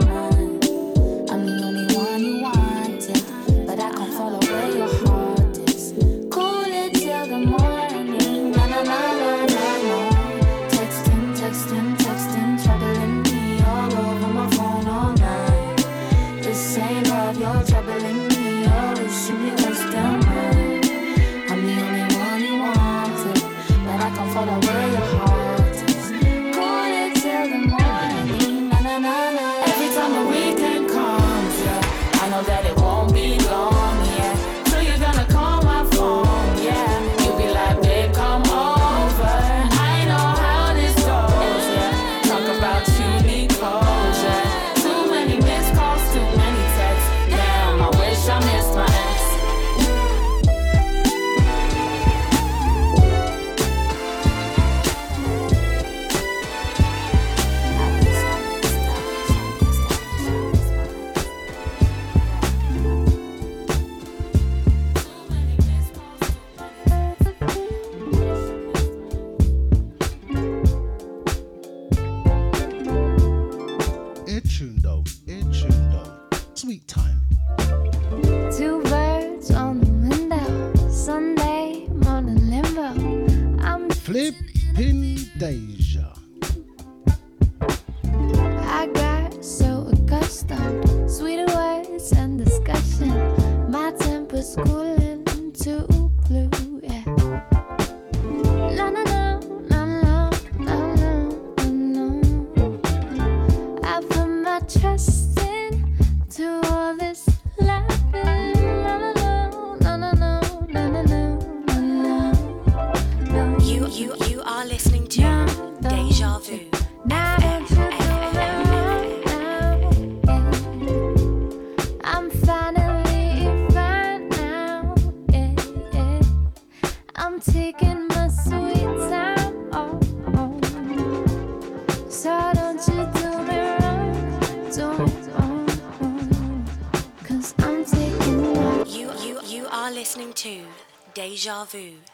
Deja 141.14 141.64
Vu 141.64 142.05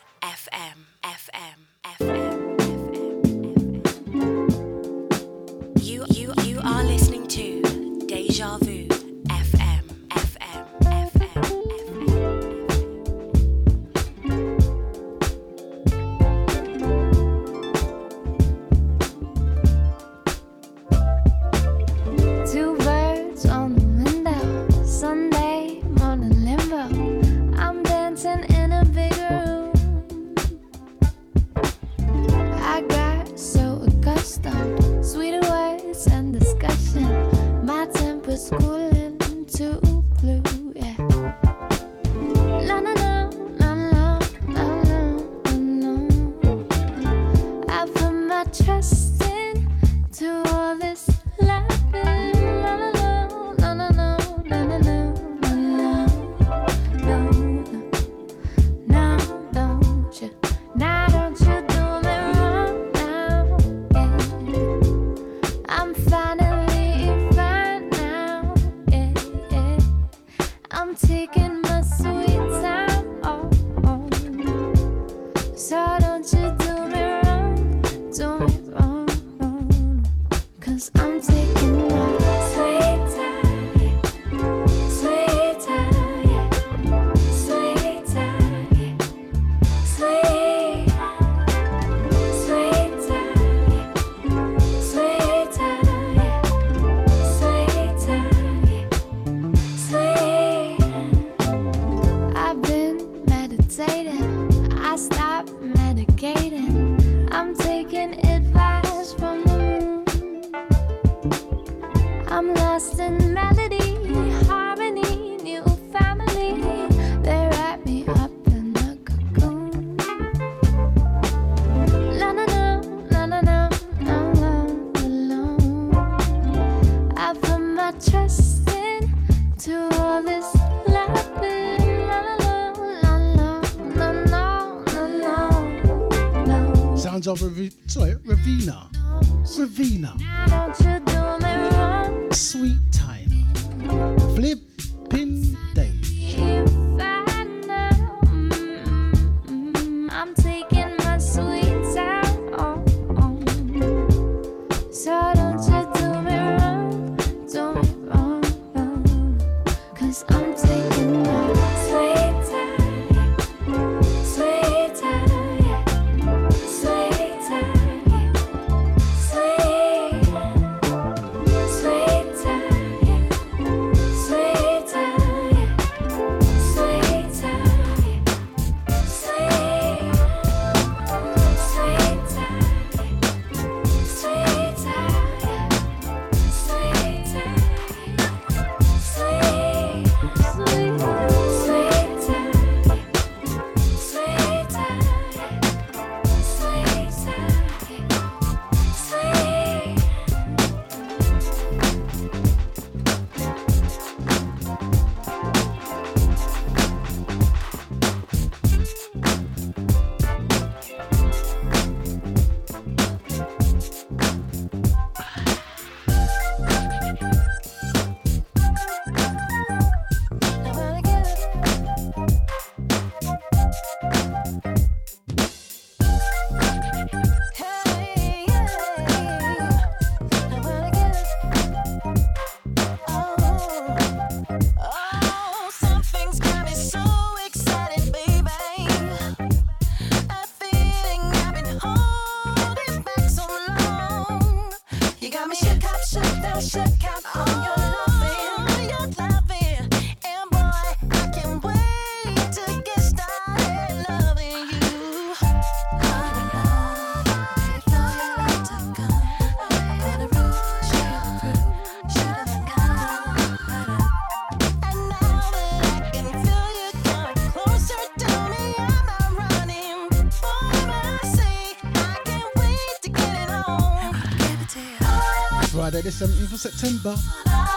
Friday, 275.93 276.09
the 276.09 276.25
17th 276.25 276.53
of 276.55 276.61
September. 276.61 277.15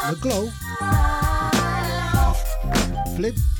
The 0.08 0.16
Glow. 0.22 0.50
Flipping 3.18 3.55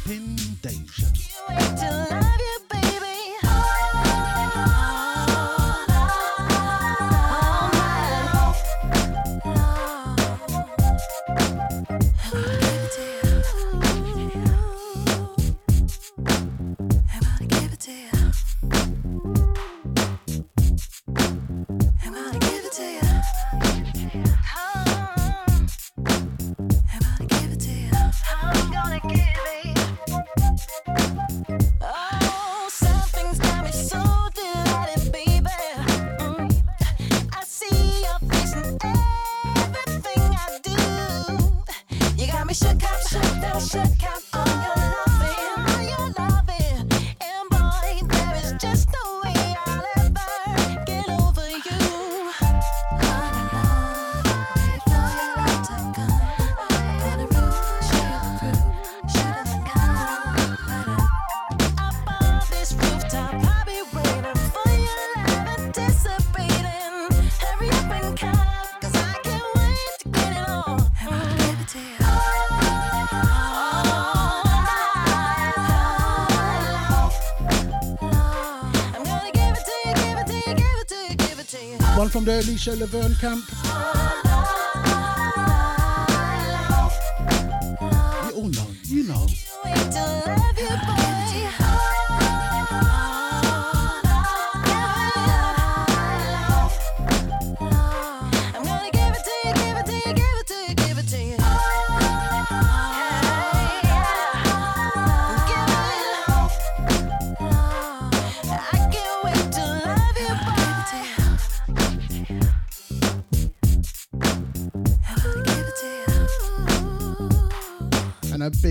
the 82.26 82.40
Alicia 82.40 82.76
Laverne 82.76 83.14
camp. 83.16 83.55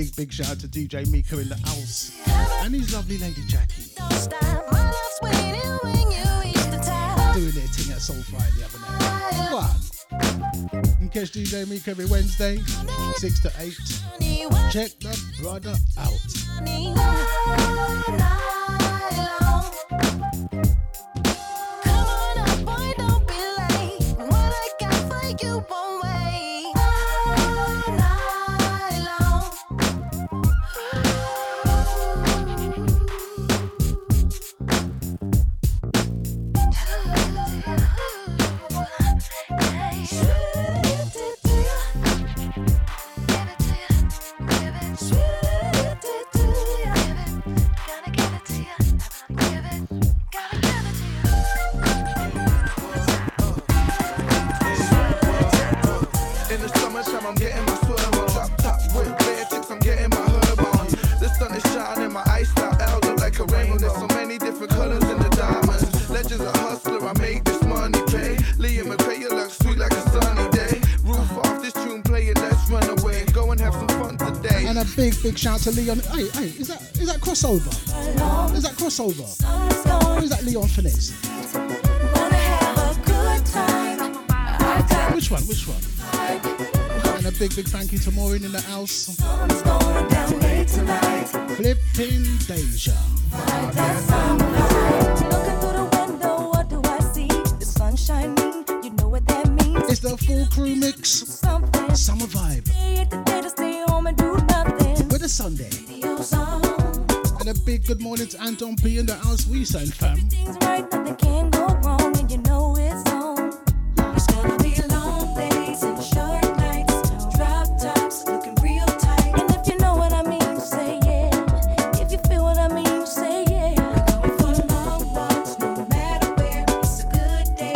Big, 0.04 0.16
big 0.16 0.32
shout 0.32 0.50
out 0.50 0.60
to 0.60 0.68
DJ 0.68 1.10
Mika 1.10 1.38
in 1.38 1.48
the 1.48 1.56
house. 1.56 2.12
And 2.62 2.74
his 2.74 2.92
lovely 2.92 3.16
lady 3.18 3.42
Jackie. 3.46 3.84
Doing 7.34 7.50
their 7.50 7.66
thing 7.68 7.92
at 7.92 8.00
Soul 8.00 8.22
Friday 8.22 8.50
the 8.58 8.64
other 8.66 8.80
night. 8.80 9.52
What? 9.52 9.76
You 10.74 10.94
can 10.98 11.08
catch 11.08 11.32
DJ 11.32 11.68
Mika 11.68 11.90
every 11.90 12.06
Wednesday, 12.06 12.58
6 13.16 13.40
to 13.40 13.52
8. 13.58 13.72
Check 14.70 14.90
the 15.00 15.18
brother 15.40 15.74
out. 15.98 17.43
Big, 75.34 75.38
shout 75.38 75.60
to 75.60 75.70
Leon. 75.72 75.98
Hey, 75.98 76.28
hey, 76.28 76.46
is 76.58 76.68
that 76.68 76.80
is 77.00 77.08
that 77.08 77.20
crossover? 77.20 77.72
Is 78.54 78.62
that 78.62 78.72
crossover? 78.72 79.26
Or 80.16 80.22
is 80.22 80.30
that 80.30 80.44
Leon 80.44 80.68
Finesse? 80.68 81.10
Which 85.14 85.30
one? 85.30 85.42
Which 85.42 85.66
one? 85.66 85.82
And 87.16 87.26
a 87.26 87.32
big, 87.32 87.54
big 87.56 87.66
thank 87.66 87.92
you 87.92 87.98
to 88.00 88.10
Maureen 88.12 88.44
in 88.44 88.52
the 88.52 88.60
house. 88.60 89.16
Flipping 91.56 92.38
Deja. 92.46 92.94
P 108.84 108.98
in 108.98 109.06
the 109.06 109.14
house. 109.14 109.46
We 109.46 109.64
saying 109.64 109.92
fam. 109.92 110.18
You 110.18 110.44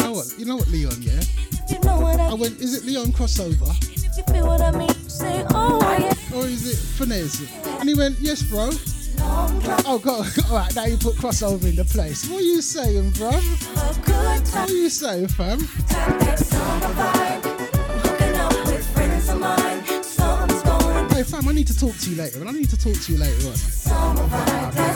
know 0.04 0.12
what? 0.12 0.34
You 0.36 0.44
know 0.44 0.56
what, 0.56 0.68
Leon? 0.68 1.00
Yeah. 1.00 1.22
I 2.28 2.34
went. 2.34 2.60
Is 2.60 2.74
it 2.76 2.84
Leon 2.84 3.12
crossover? 3.12 3.72
Or 6.34 6.44
is 6.44 6.66
it 6.70 6.76
finesse? 6.76 7.40
And 7.80 7.88
he 7.88 7.94
went, 7.94 8.18
yes, 8.20 8.42
bro. 8.42 8.70
Oh, 9.90 9.98
God. 9.98 10.26
All 10.50 10.58
right, 10.58 10.76
now 10.76 10.84
you 10.84 10.98
put 10.98 11.14
crossover 11.14 11.64
in 11.64 11.74
the 11.74 11.84
place. 11.84 12.28
What 12.28 12.40
are 12.40 12.44
you 12.44 12.60
saying, 12.60 13.12
bro? 13.12 13.30
What 13.30 14.54
are 14.54 14.70
you 14.70 14.90
saying, 14.90 15.28
fam? 15.28 15.60
Hey, 21.08 21.22
fam, 21.22 21.48
I 21.48 21.52
need 21.52 21.66
to 21.68 21.78
talk 21.78 21.96
to 21.96 22.10
you 22.10 22.16
later, 22.16 22.40
and 22.40 22.50
I 22.50 22.52
need 22.52 22.68
to 22.68 22.76
talk 22.76 23.00
to 23.00 23.12
you 23.12 23.18
later 23.18 23.48
on. 23.48 23.54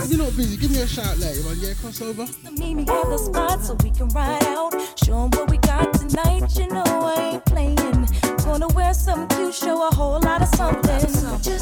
If 0.05 0.11
you're 0.11 0.19
not 0.19 0.37
busy, 0.37 0.59
give 0.59 0.71
me 0.71 0.83
a 0.83 0.87
shout 0.87 1.17
later 1.17 1.49
on. 1.49 1.59
Yeah, 1.59 1.73
crossover. 1.73 2.29
Meet 2.59 2.75
me 2.75 2.83
at 2.83 2.87
the 3.09 3.17
spot 3.17 3.63
so 3.63 3.75
we 3.83 3.93
can 3.93 4.09
ride 4.09 4.45
out. 4.45 4.75
Show 5.03 5.31
what 5.33 5.49
we 5.51 5.57
got 5.57 5.95
tonight. 5.95 6.55
You 6.55 6.69
know 6.69 6.85
I 6.85 7.33
ain't 7.33 7.45
playing. 7.47 8.09
Gonna 8.45 8.69
wear 8.69 8.93
something 8.93 9.39
cute, 9.39 9.55
show 9.55 9.89
a 9.89 9.95
whole 9.95 10.21
lot 10.21 10.43
of 10.43 10.49
something. 10.49 11.01
Just 11.41 11.62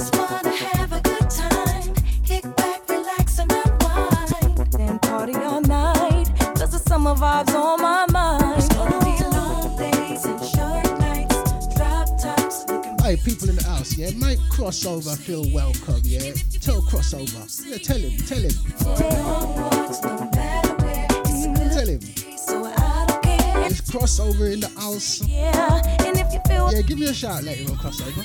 crossover 14.70 15.18
feel 15.18 15.44
welcome, 15.52 16.00
yeah? 16.04 16.32
Tell 16.60 16.80
crossover. 16.82 17.44
Yeah, 17.66 17.78
tell 17.78 17.98
him, 17.98 18.16
tell 18.18 18.38
him. 18.38 18.52
Tell 21.70 21.88
him. 21.88 21.98
It's 23.66 23.80
crossover 23.80 24.52
in 24.52 24.60
the 24.60 24.68
house. 24.78 25.22
Yeah, 25.26 25.80
give 26.82 27.00
me 27.00 27.06
a 27.06 27.14
shout 27.14 27.42
later 27.42 27.72
on 27.72 27.78
crossover. 27.78 28.24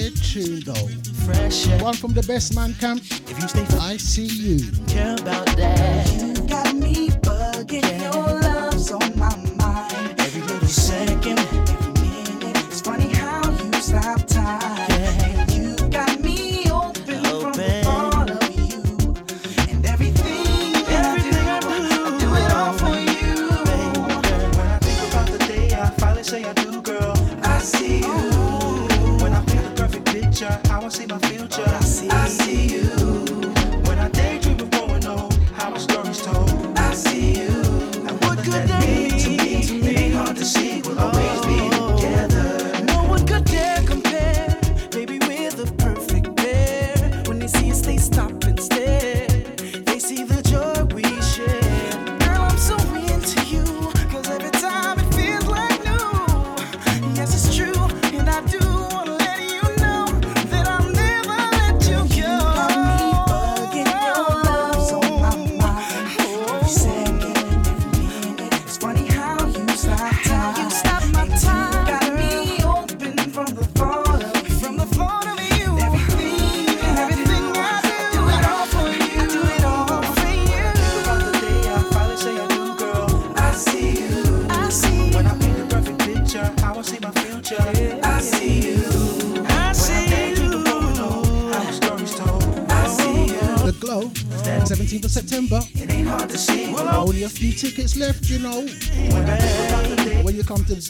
great 0.00 0.22
tune 0.22 0.60
though. 0.60 0.88
Fresh 1.26 1.66
One 1.82 1.94
from 1.94 2.12
the 2.14 2.22
best 2.22 2.54
man 2.54 2.74
camp. 2.74 3.02
If 3.02 3.38
you 3.40 3.48
stay 3.48 3.66
I 3.78 3.96
see 3.96 4.26
you. 4.26 4.72
Care 4.86 5.14
about 5.14 5.46
that. 5.56 6.09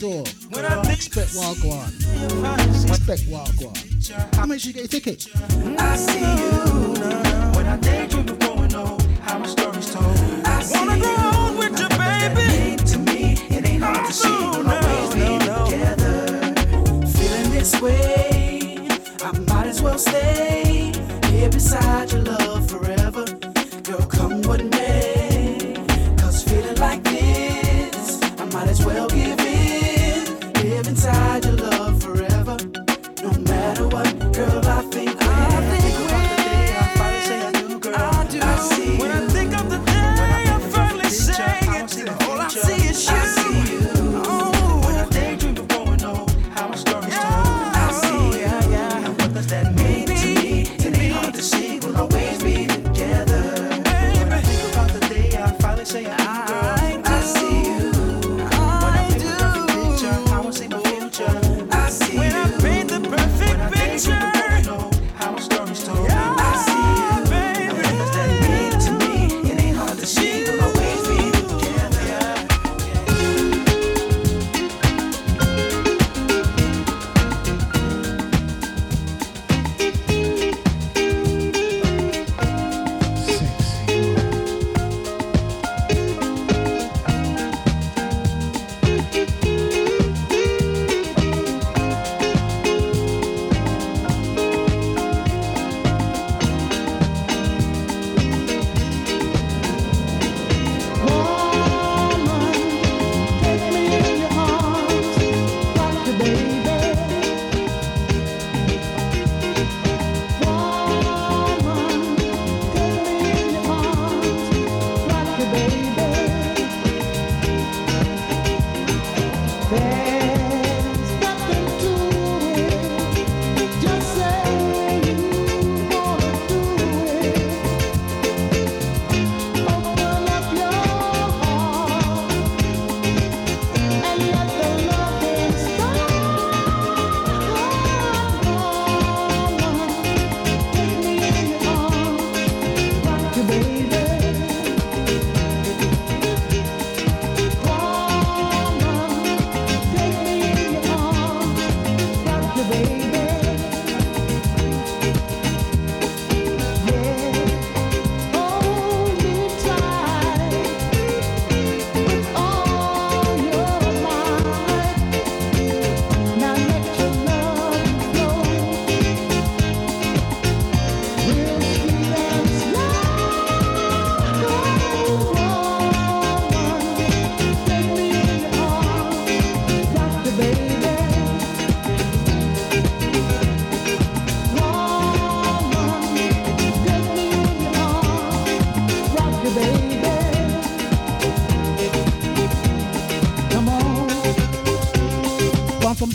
store. 0.01 0.50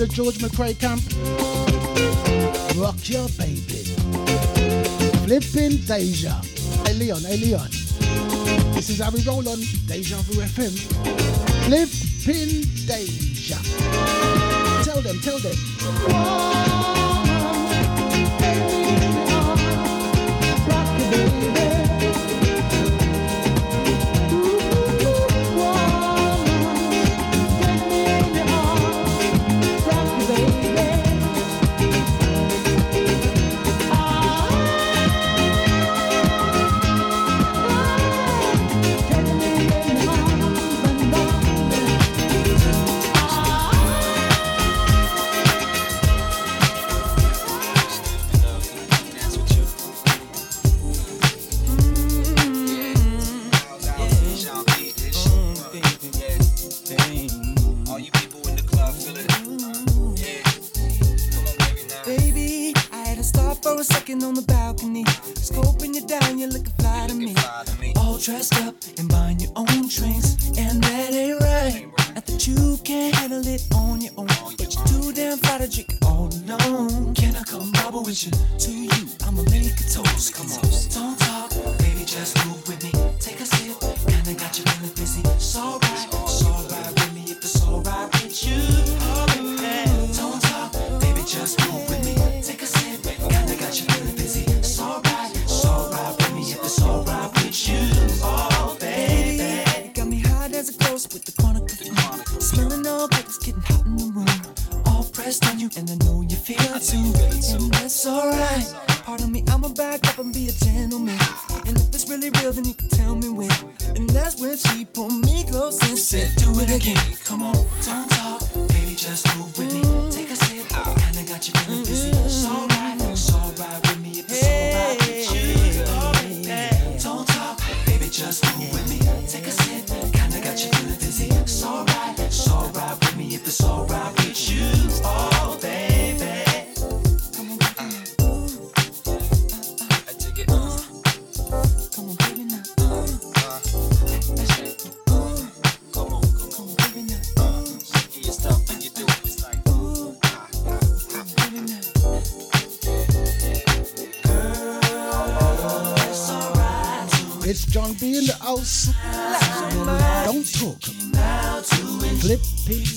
the 0.07 0.15
George 0.15 0.39
McCrae 0.39 0.79
camp. 0.79 1.03
Rock 2.77 2.97
your 3.09 3.29
baby. 3.39 3.85
Flipping 5.25 5.79
Deja. 5.87 6.41
Hey 6.85 6.95
Leon, 6.95 7.23
hey 7.23 7.37
Leon. 7.39 7.69
This 8.75 8.91
is 8.91 9.01
how 9.01 9.11
we 9.11 9.23
roll 9.23 9.49
on 9.49 9.59
Deja 9.87 10.17
Vu 10.23 10.41
FM. 10.43 10.75
Flipping 11.67 12.63
Deja. 12.87 13.57
Tell 14.85 15.01
them, 15.01 15.19
tell 15.21 15.39
them. 15.39 16.56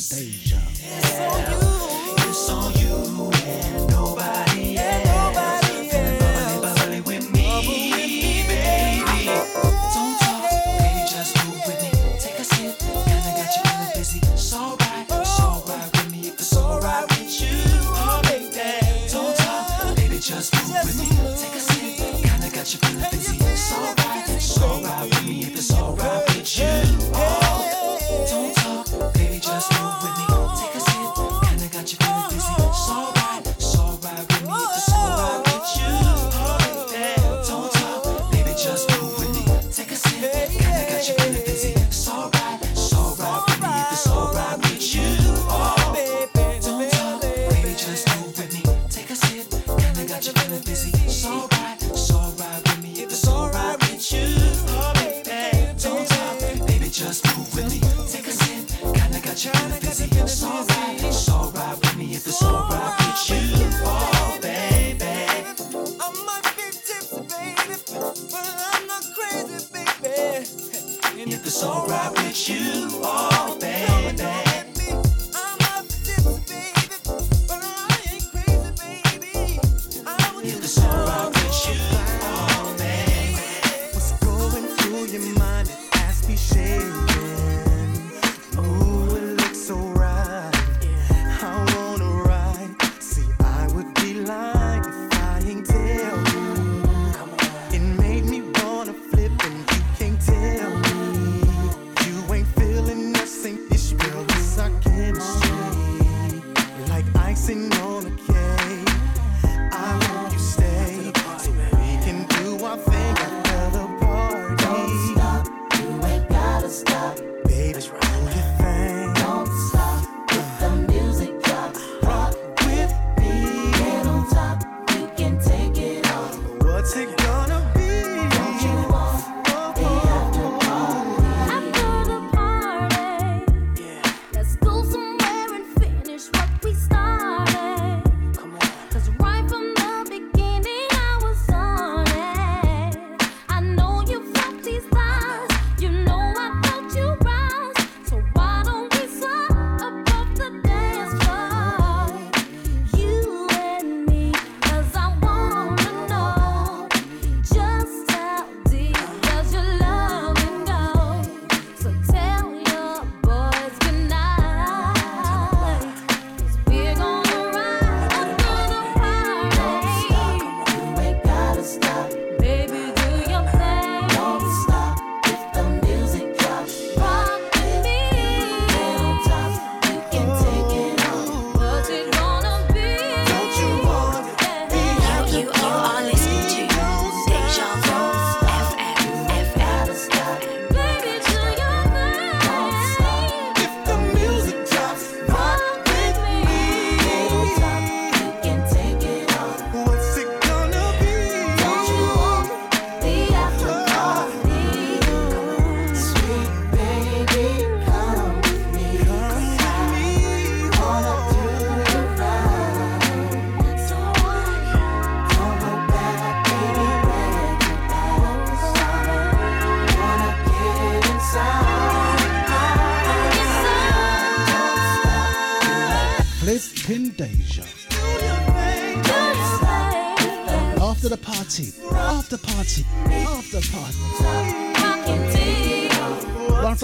days. 0.09 0.48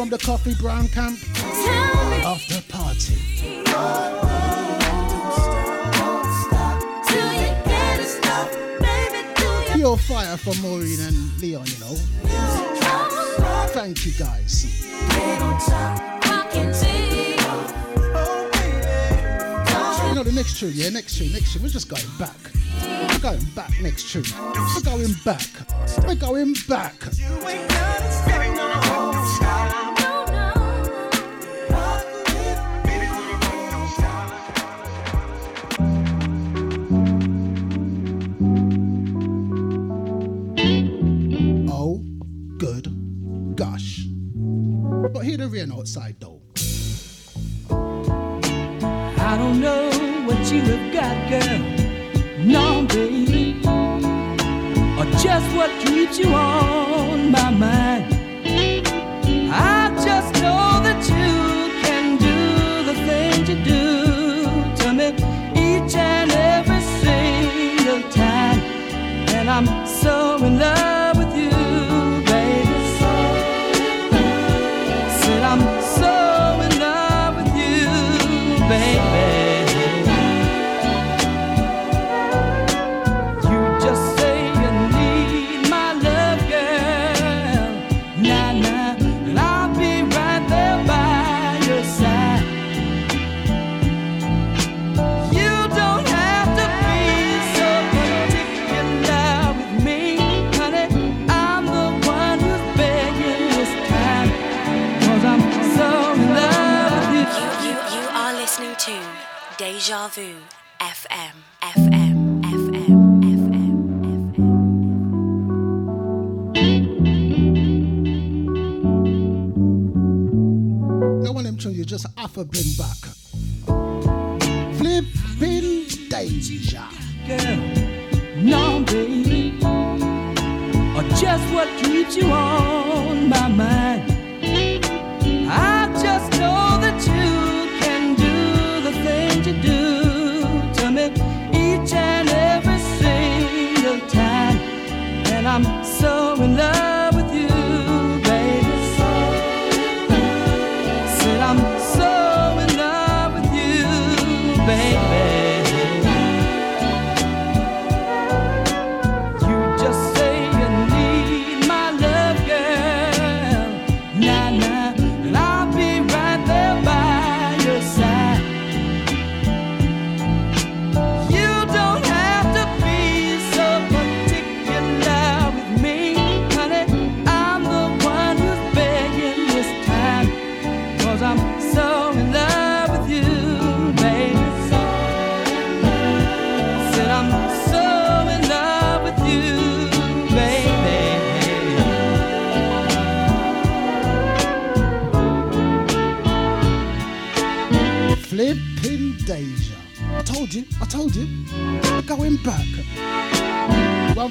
from 0.05 0.11
the 0.11 0.23
Koffee 0.23 0.59
Brown 0.59 0.87
Camp. 0.89 1.17
After 2.25 2.61
party. 2.71 3.15
Pure 9.73 9.97
fire 9.97 10.37
from 10.37 10.61
Maureen 10.61 10.99
and 10.99 11.41
Leon, 11.41 11.65
you 11.65 11.79
know. 11.79 11.95
Thank 13.69 14.05
you 14.05 14.11
guys. 14.13 14.65
You 20.07 20.13
know 20.13 20.23
the 20.23 20.31
next 20.33 20.59
tune, 20.59 20.71
yeah, 20.75 20.89
next 20.89 21.17
tune, 21.17 21.33
next 21.33 21.53
tune. 21.53 21.63
We're 21.63 21.69
just 21.69 21.89
going 21.89 22.03
back. 22.19 22.37
We're 23.11 23.19
going 23.19 23.45
back 23.55 23.71
next 23.81 24.11
tune. 24.11 24.25
We're 24.75 24.81
going 24.81 25.15
back. 25.25 25.47
We're 26.05 26.15
going 26.15 26.53
back. 26.67 26.93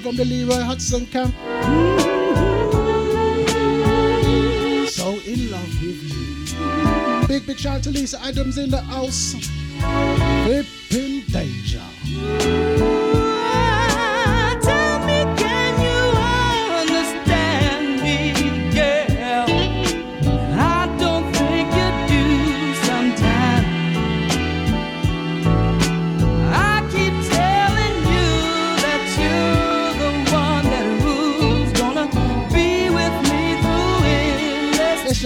from 0.05 0.17
the 0.17 0.25
Leroy 0.27 0.61
Hutson 0.61 1.11
camp. 1.11 1.35
So 4.91 5.19
in 5.25 5.51
love 5.51 5.83
with 5.83 6.03
you. 6.03 7.27
Big, 7.27 7.47
big 7.47 7.59
shout 7.59 7.83
to 7.85 7.91
Lisa 7.91 8.21
Adams 8.21 8.59
in 8.59 8.69
the 8.69 8.83
house. 8.83 9.33
Big 10.47 10.67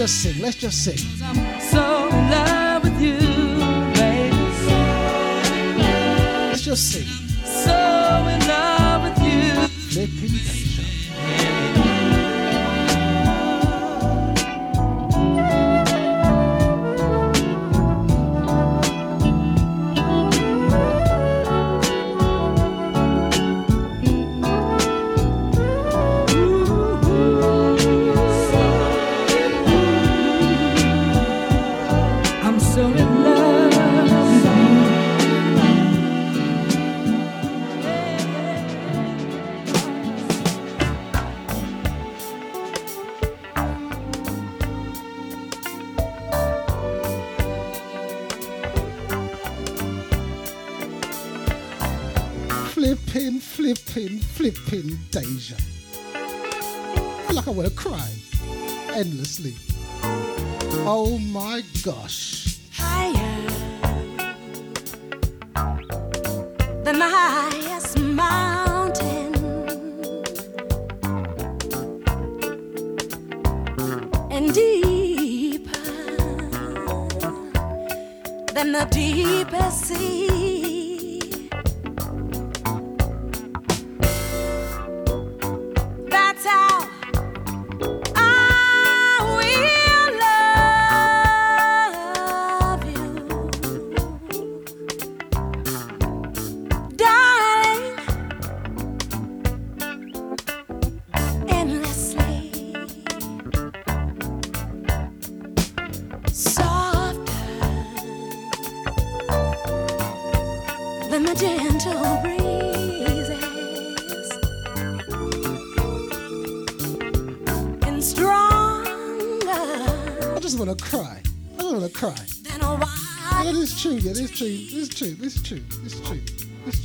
just 0.09 0.23
sing. 0.23 0.41
Let's 0.41 0.55
just 0.57 0.83
sing. 0.83 0.97
So 1.59 2.07
in 2.07 2.31
love 2.31 2.83
with 2.83 2.99
you, 2.99 3.17
baby. 3.93 4.35
Let's 6.49 6.61
just 6.61 6.91
sing. 6.91 7.08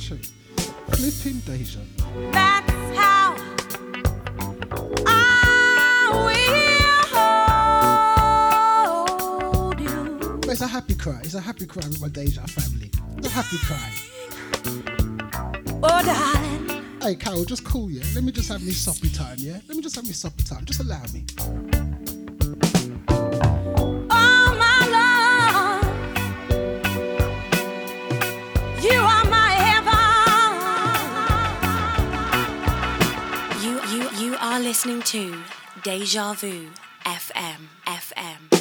This. 0.09 0.31
Flipping 0.89 1.39
Deja. 1.39 1.79
That's 2.31 2.71
how 2.95 3.35
I 5.07 6.11
will 6.13 7.07
hold 9.65 9.79
you. 9.79 10.37
But 10.41 10.49
it's 10.49 10.61
a 10.61 10.67
happy 10.67 10.93
cry. 10.93 11.19
It's 11.23 11.33
a 11.33 11.41
happy 11.41 11.65
cry 11.65 11.87
with 11.87 11.99
my 12.01 12.09
Deja 12.09 12.45
family. 12.45 12.91
It's 13.17 13.27
a 13.27 13.31
happy 13.31 13.57
cry. 13.65 13.91
Oh, 15.81 16.03
darling, 16.05 16.85
Hey, 17.01 17.15
Carol, 17.15 17.43
just 17.43 17.63
cool, 17.65 17.89
yeah? 17.89 18.03
Let 18.13 18.23
me 18.23 18.31
just 18.31 18.49
have 18.49 18.63
me 18.63 18.73
soppy 18.73 19.09
time, 19.09 19.37
yeah? 19.39 19.59
Let 19.67 19.75
me 19.75 19.81
just 19.81 19.95
have 19.95 20.05
me 20.05 20.13
soppy 20.13 20.43
time. 20.43 20.65
Just 20.65 20.81
allow 20.81 21.01
me. 21.13 21.24
Deja 35.85 36.33
Vu 36.33 36.71
FM, 37.05 37.69
FM. 37.85 38.54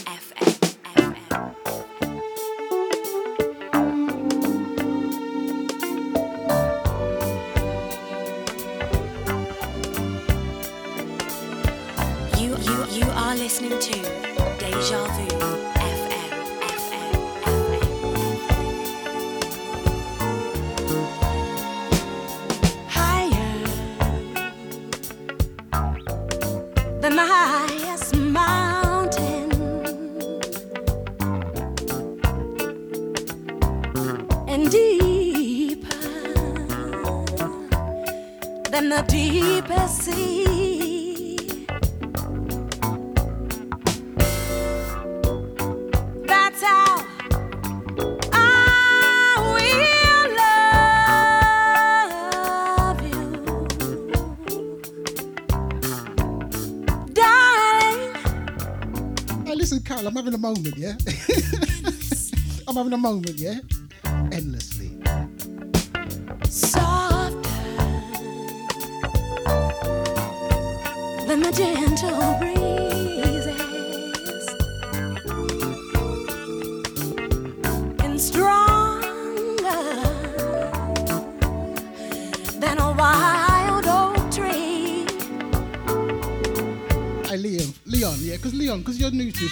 Moment, 60.44 60.76
yeah? 60.76 60.92
I'm 62.68 62.76
having 62.76 62.92
a 62.92 62.98
moment, 62.98 63.38
yeah? 63.38 63.60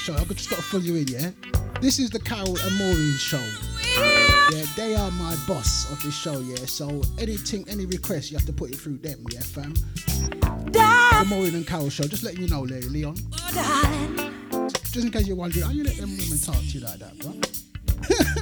Show, 0.03 0.15
I've 0.15 0.27
just 0.31 0.51
got 0.51 0.57
to 0.57 0.62
fill 0.62 0.83
you 0.83 0.97
in, 0.97 1.07
yeah? 1.07 1.31
This 1.81 2.01
is 2.01 2.11
the 2.11 2.19
Carol 2.19 2.59
and 2.59 2.77
Maureen 2.77 3.15
show. 3.15 3.45
Yeah, 4.51 4.65
they 4.74 4.97
are 4.97 5.12
my 5.12 5.37
boss 5.47 5.89
of 5.93 6.03
this 6.03 6.16
show, 6.16 6.41
yeah? 6.41 6.66
So 6.66 7.03
anything, 7.20 7.65
any 7.69 7.87
request, 7.87 8.33
you 8.33 8.37
have 8.37 8.47
to 8.47 8.53
put 8.53 8.70
it 8.70 8.77
through 8.77 8.99
them, 8.99 9.24
yeah, 9.31 9.41
fam? 9.41 9.74
The 10.73 11.24
Maureen 11.29 11.55
and 11.55 11.65
Carol 11.65 11.89
show, 11.89 12.03
just 12.03 12.24
letting 12.24 12.41
you 12.41 12.49
know, 12.49 12.62
Le- 12.62 12.91
Leon. 12.91 13.15
Oh, 13.33 14.70
just 14.91 14.97
in 14.97 15.12
case 15.12 15.29
you're 15.29 15.37
wondering, 15.37 15.65
how 15.65 15.70
you 15.70 15.85
let 15.85 15.97
them 15.97 16.16
women 16.16 16.39
talk 16.39 16.57
to 16.57 16.62
you 16.65 16.81
like 16.81 16.99
that, 16.99 17.16
bro? 17.19 18.41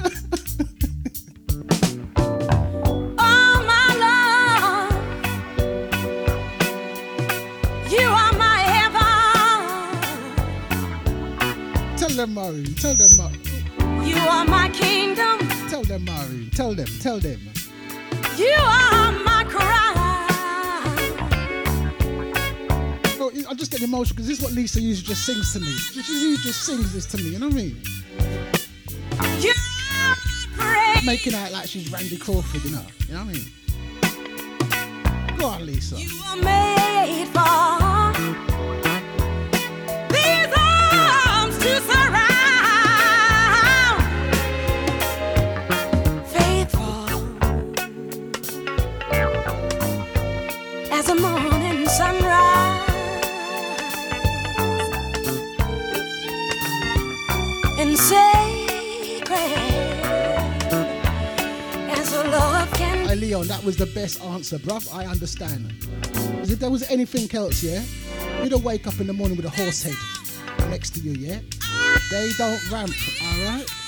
tell 17.11 17.19
them. 17.19 17.41
You 18.37 18.55
are 18.57 19.11
my. 19.11 19.43
No, 23.19 23.29
I'm 23.49 23.57
just 23.57 23.71
getting 23.71 23.87
emotional 23.87 24.15
because 24.15 24.27
this 24.27 24.37
is 24.39 24.43
what 24.43 24.53
Lisa 24.53 24.79
usually 24.81 25.07
just 25.07 25.25
sings 25.25 25.53
to 25.53 25.59
me. 25.59 25.67
She 25.67 25.99
usually 25.99 26.37
just 26.37 26.63
sings 26.65 26.93
this 26.93 27.05
to 27.07 27.17
me, 27.17 27.31
you 27.31 27.39
know 27.39 27.47
what 27.47 27.55
I 27.55 27.57
mean? 27.57 27.81
You. 29.41 29.53
Making 31.05 31.33
out 31.35 31.51
like 31.51 31.67
she's 31.67 31.91
Randy 31.91 32.17
Crawford, 32.17 32.63
you 32.63 32.71
know? 32.71 32.85
You 33.07 33.13
know 33.13 33.25
what 33.25 33.29
I 33.29 33.33
mean? 35.27 35.37
Go 35.37 35.45
on, 35.47 35.65
Lisa. 35.65 35.97
Answer, 64.19 64.57
bruv. 64.57 64.93
I 64.93 65.05
understand. 65.05 65.73
if 66.49 66.59
there 66.59 66.69
was 66.69 66.89
anything 66.89 67.33
else, 67.37 67.63
yeah, 67.63 67.83
you'd 68.41 68.51
have 68.51 68.63
wake 68.63 68.87
up 68.87 68.99
in 68.99 69.07
the 69.07 69.13
morning 69.13 69.37
with 69.37 69.45
a 69.45 69.49
horse 69.49 69.83
head 69.83 70.69
next 70.69 70.91
to 70.91 70.99
you, 70.99 71.11
yeah? 71.13 71.39
They 72.09 72.31
don't 72.37 72.71
ramp, 72.71 72.93
alright? 73.23 73.80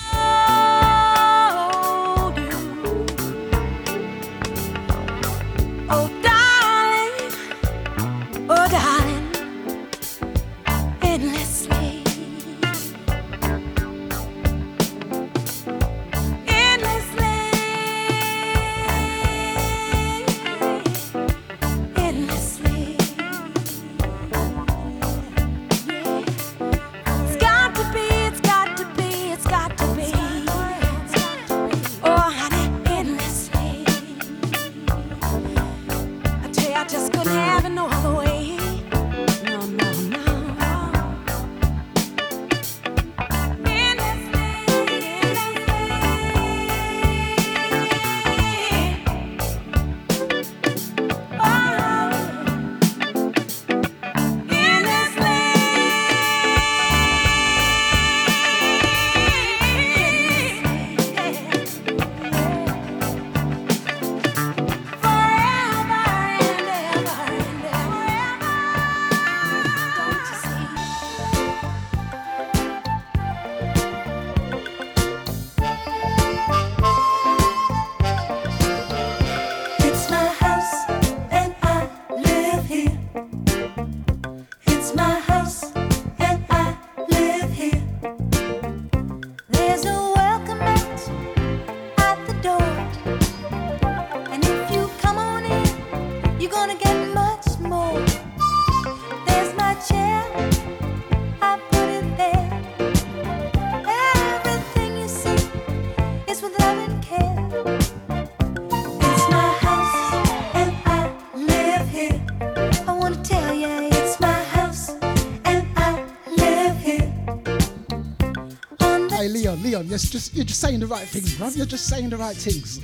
You're 119.93 119.99
just, 119.99 120.33
you're 120.33 120.43
just 120.43 120.59
saying 120.59 120.79
the 120.79 120.87
right 120.87 121.07
things, 121.07 121.35
bruv. 121.35 121.55
You're 121.55 121.67
just 121.67 121.85
saying 121.87 122.09
the 122.09 122.17
right 122.17 122.35
things. 122.35 122.79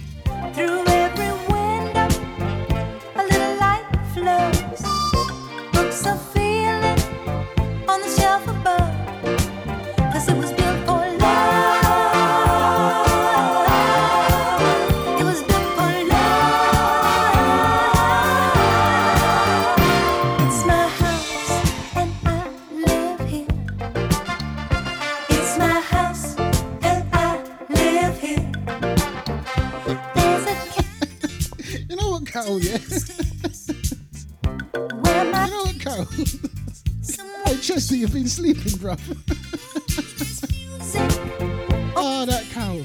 rough. 38.82 39.10
oh, 41.96 42.26
that 42.28 42.46
cow. 42.52 42.80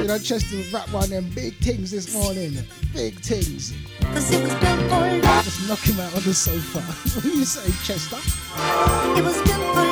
You 0.00 0.06
know, 0.06 0.18
Chester 0.18 0.56
rap 0.72 0.90
one 0.92 1.04
of 1.04 1.10
them 1.10 1.30
big 1.34 1.54
things 1.56 1.90
this 1.90 2.14
morning. 2.14 2.56
Big 2.94 3.14
things. 3.20 3.72
Just 4.12 5.68
knock 5.68 5.78
him 5.80 6.00
out 6.00 6.14
on 6.14 6.22
the 6.22 6.34
sofa. 6.34 6.80
what 7.14 7.22
do 7.22 7.30
you 7.30 7.44
say, 7.44 7.70
Chester? 7.84 8.16
It 9.18 9.24
was 9.24 9.40
good 9.42 9.89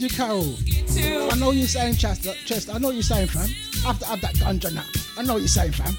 you, 0.00 0.08
Carol. 0.08 0.56
I 0.96 1.36
know 1.38 1.50
you're 1.50 1.66
saying, 1.66 1.94
Chester. 1.96 2.32
Chester, 2.44 2.72
I 2.72 2.78
know 2.78 2.90
you're 2.90 3.02
saying, 3.02 3.28
fam. 3.28 3.48
I 3.84 3.88
have 3.88 3.98
to 4.00 4.06
have 4.06 4.20
that 4.20 4.34
ganja 4.34 4.72
now. 4.72 4.84
I 5.16 5.22
know 5.22 5.36
you're 5.36 5.48
saying, 5.48 5.72
fam. 5.72 5.96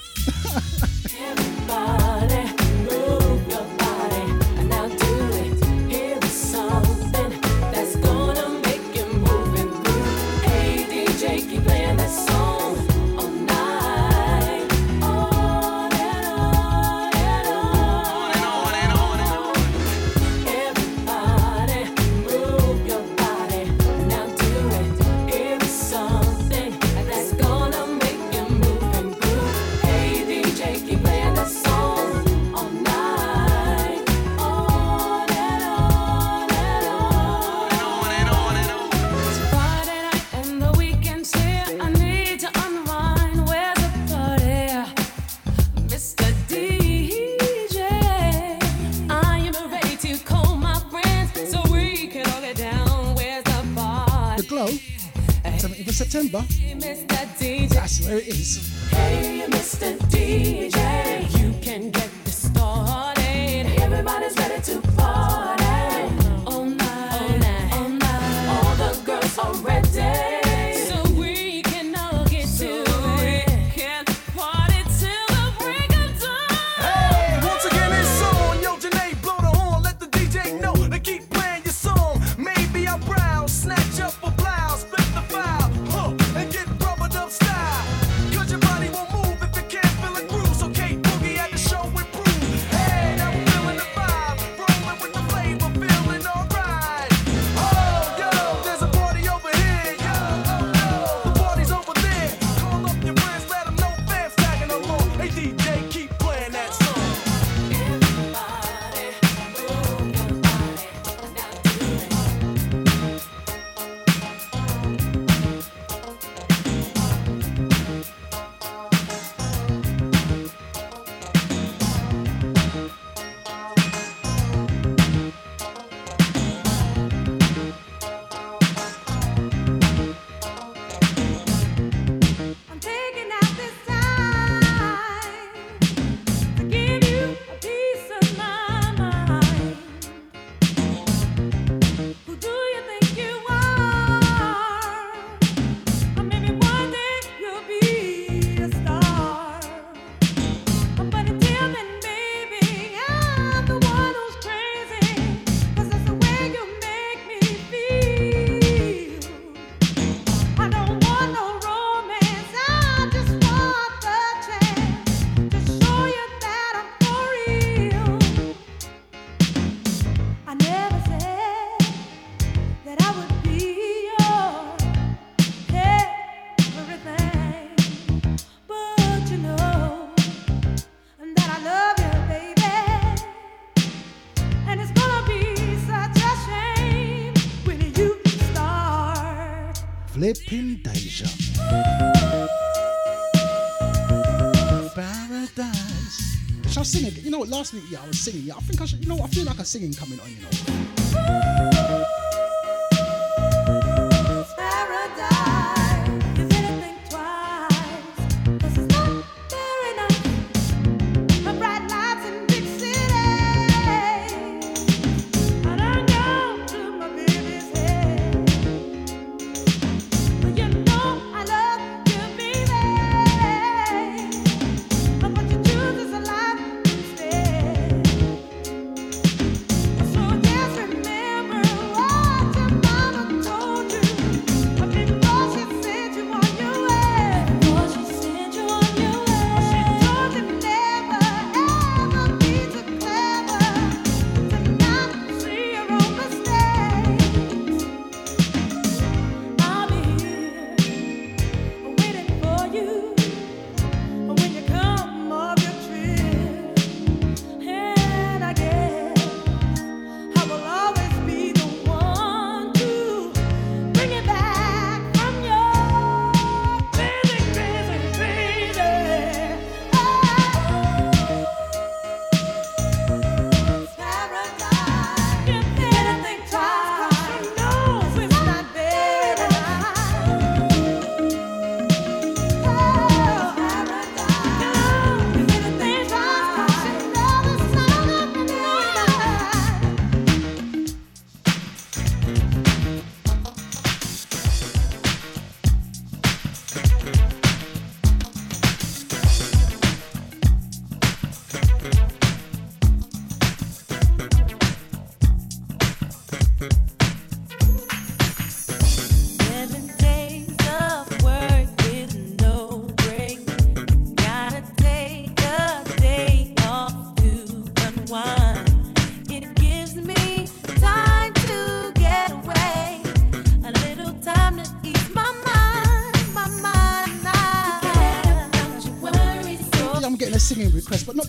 know? 197.45 197.57
Last 197.57 197.73
week, 197.73 197.84
yeah, 197.89 198.03
I 198.03 198.07
was 198.07 198.19
singing. 198.19 198.43
Yeah, 198.43 198.55
I 198.55 198.61
think 198.61 198.81
I 198.81 198.85
should. 198.85 199.03
You 199.03 199.09
know, 199.09 199.19
I 199.23 199.27
feel 199.27 199.45
like 199.45 199.59
a 199.59 199.65
singing 199.65 199.93
coming 199.93 200.19
on. 200.19 200.30
You 200.30 200.41
know, 200.41 200.66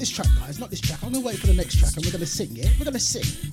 this 0.08 0.16
track, 0.16 0.38
guys, 0.38 0.58
not 0.58 0.70
this 0.70 0.80
track. 0.80 0.98
I'm 1.02 1.12
gonna 1.12 1.24
wait 1.24 1.38
for 1.38 1.46
the 1.46 1.54
next 1.54 1.78
track 1.78 1.94
and 1.96 2.04
we're 2.04 2.12
gonna 2.12 2.26
sing 2.26 2.56
it. 2.56 2.70
We're 2.78 2.84
gonna 2.84 2.98
sing. 2.98 3.47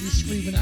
Be 0.00 0.10
screaming 0.10 0.54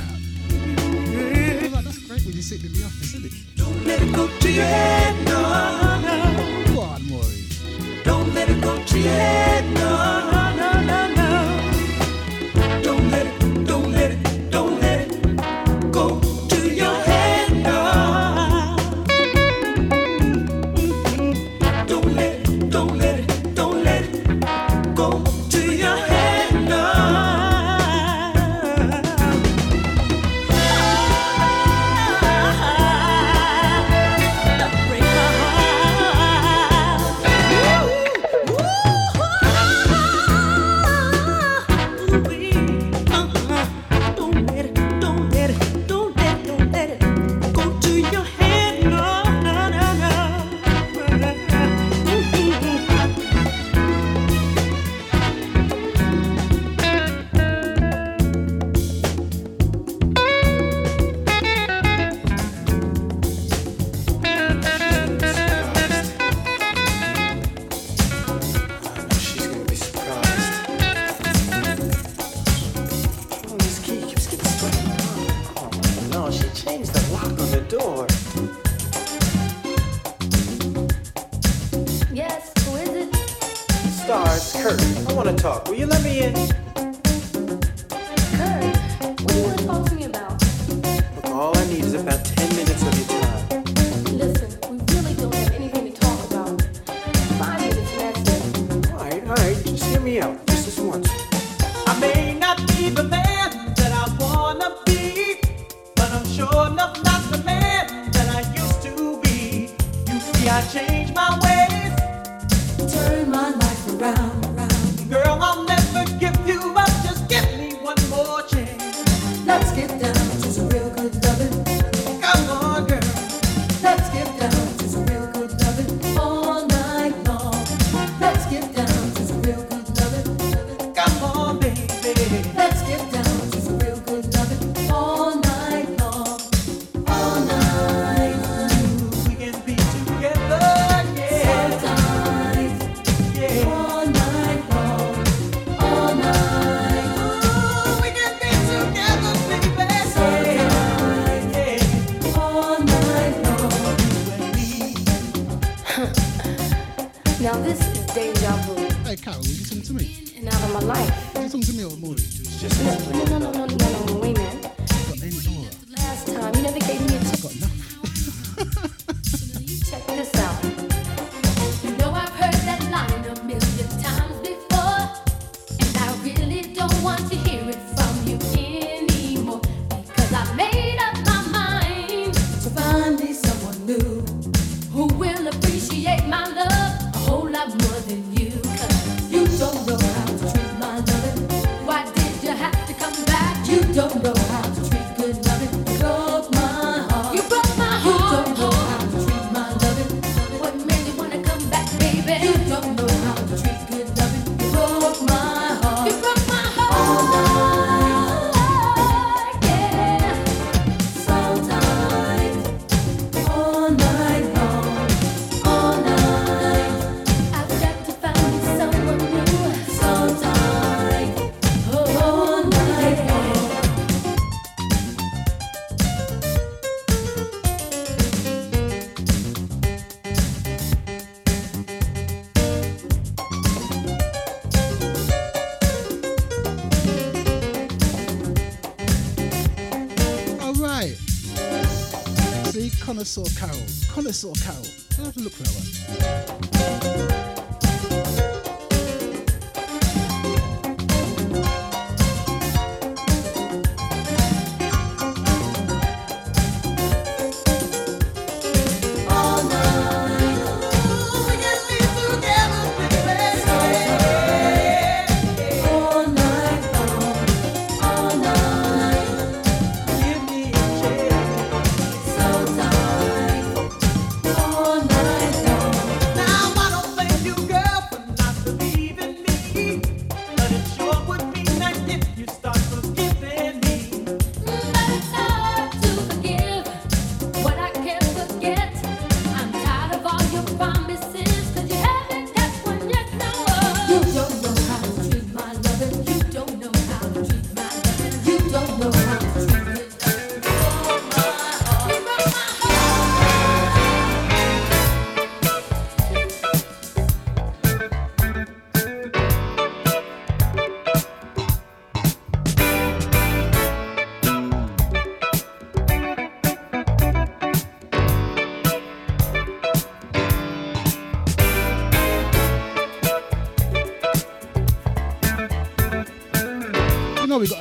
Connoisseur 243.37 243.61
Carol. 243.61 243.87
Connoisseur 244.15 244.53
Carol. 244.65 244.87
I 245.19 245.25
have 245.27 245.35
to 245.35 245.41
look 245.41 245.53
for 245.53 245.63
that 245.65 245.75
one. 245.75 245.86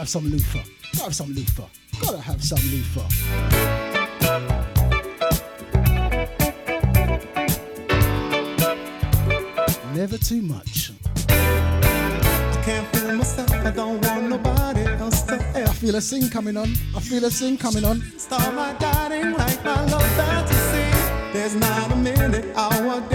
Have 0.06 0.12
some 0.12 0.30
Luther. 0.30 0.62
Gotta 0.92 1.04
have 1.04 1.16
some 1.16 1.34
Luther. 1.34 1.66
Gotta 2.00 2.20
have 2.20 2.44
some 2.44 2.60
Luther. 2.70 3.08
Never 9.96 10.20
too 10.20 10.44
much. 10.44 10.92
I 11.28 12.62
can't 12.64 12.88
fool 12.96 13.16
myself. 13.16 13.52
I 13.52 13.72
don't 13.72 14.00
want 14.06 14.30
nobody 14.30 14.82
else 15.02 15.24
to 15.24 15.40
Hey, 15.54 15.64
I 15.64 15.74
feel 15.74 15.96
a 15.96 16.02
sing 16.02 16.30
coming 16.30 16.56
on. 16.56 16.70
I 16.96 17.00
feel 17.00 17.26
a 17.26 17.32
sing 17.32 17.58
coming 17.58 17.84
on. 17.84 18.04
Start 18.20 18.54
my 18.54 18.76
guiding 18.80 19.34
like 19.34 19.66
my 19.66 19.86
love 19.86 20.06
fantasy. 20.16 21.16
There's 21.34 21.56
not 21.56 21.92
a 21.92 21.96
minute, 21.96 22.56
hour, 22.56 23.02
day, 23.10 23.15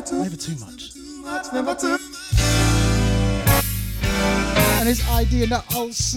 never 0.00 0.08
too, 0.08 0.22
Never 0.22 0.36
too 0.36 0.56
much. 0.56 1.52
never 1.52 1.74
too. 1.74 1.98
And 4.78 4.88
his 4.88 5.06
ID 5.10 5.42
in 5.42 5.50
that 5.50 5.64
house, 5.70 6.16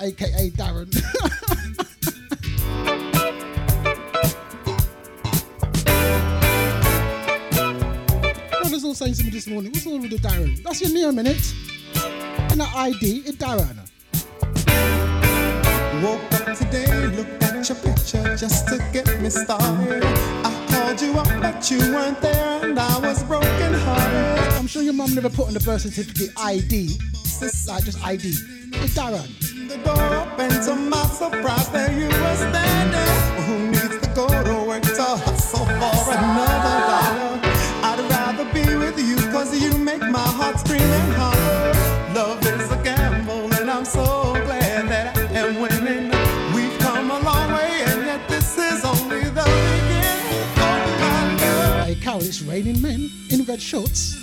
aka 0.00 0.50
Darren. 0.50 0.92
Brothers 8.60 8.84
all 8.84 8.94
saying 8.94 9.14
to 9.14 9.24
me 9.24 9.30
this 9.30 9.46
morning, 9.46 9.72
what's 9.72 9.86
all 9.86 9.98
with 9.98 10.10
the 10.10 10.16
Darren? 10.18 10.62
That's 10.62 10.80
your 10.80 10.92
name, 10.92 11.22
innit? 11.22 11.54
And 12.50 12.60
that 12.60 12.72
ID, 12.74 13.22
it's 13.26 13.36
Darren. 13.36 13.78
Woke 16.02 16.32
up 16.32 16.56
today, 16.56 17.06
looked 17.16 17.42
at 17.42 17.68
your 17.68 17.78
picture 17.78 18.36
just 18.36 18.68
to 18.68 18.78
get 18.92 19.20
me 19.20 19.30
started. 19.30 20.04
I 20.04 20.51
called 20.92 21.02
you 21.02 21.18
up, 21.18 21.40
but 21.40 21.70
you 21.70 21.78
weren't 21.78 22.20
there, 22.20 22.64
and 22.64 22.78
I 22.78 22.98
was 22.98 23.22
broken 23.24 23.74
hearted. 23.74 24.52
I'm 24.54 24.66
sure 24.66 24.82
your 24.82 24.92
mum 24.92 25.14
never 25.14 25.30
put 25.30 25.46
on 25.48 25.54
the 25.54 25.60
birth 25.60 25.82
certificate 25.82 26.30
ID. 26.36 26.98
Like 27.66 27.84
just 27.84 28.04
ID. 28.04 28.28
It's 28.28 28.94
Darren. 28.94 29.68
The 29.68 29.78
door 29.78 30.14
open 30.14 30.50
to 30.50 30.74
my 30.76 31.02
surprise, 31.06 31.68
there 31.70 31.92
you 31.92 32.06
were 32.06 32.36
standing. 32.36 33.44
Who 33.46 33.70
needs 33.70 34.06
to 34.06 34.14
go 34.14 34.28
to 34.28 34.68
work 34.68 34.82
to 34.82 35.02
hustle 35.02 35.64
for 35.64 36.12
another 36.12 36.86
dollar? 36.86 37.31
Raining 52.62 52.80
men 52.80 53.10
in 53.30 53.44
red 53.44 53.60
shorts. 53.60 54.21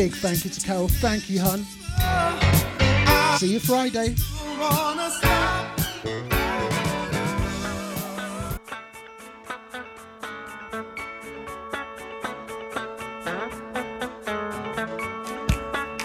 Big, 0.00 0.14
thank 0.14 0.44
you 0.46 0.50
to 0.50 0.60
Carol. 0.62 0.88
Thank 0.88 1.28
you, 1.28 1.40
hun. 1.40 1.62
See 3.36 3.52
you 3.52 3.60
Friday. 3.60 4.14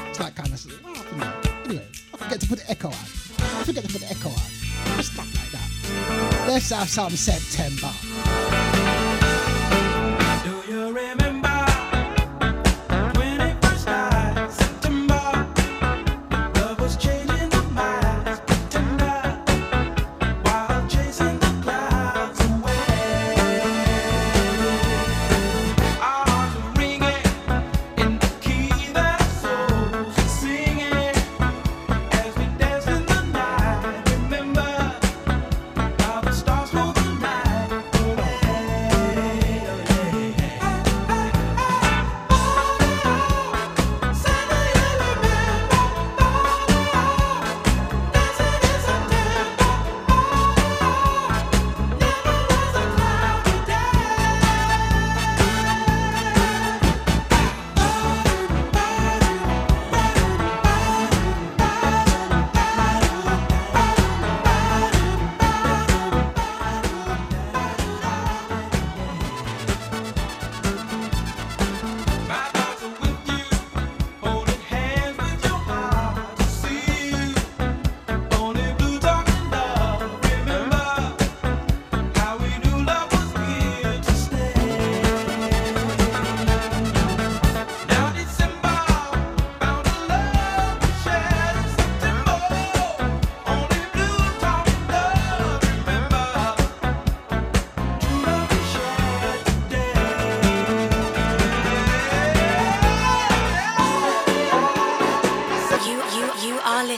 It's 0.10 0.18
that 0.18 0.36
kind 0.36 0.52
of 0.52 0.60
stuff. 0.60 0.82
Oh, 0.84 1.62
anyway, 1.64 1.88
I 2.14 2.18
forget 2.18 2.42
to 2.42 2.48
put 2.48 2.60
the 2.60 2.70
echo 2.70 2.90
out. 2.90 2.94
I 2.96 3.64
forget 3.64 3.86
to 3.86 3.92
put 3.94 4.02
the 4.02 4.10
echo 4.12 4.30
out. 4.30 4.52
Stuff 5.02 5.34
like 5.40 5.52
that. 5.52 6.48
Let's 6.50 6.70
have 6.72 6.90
some 6.90 7.12
September. 7.12 7.94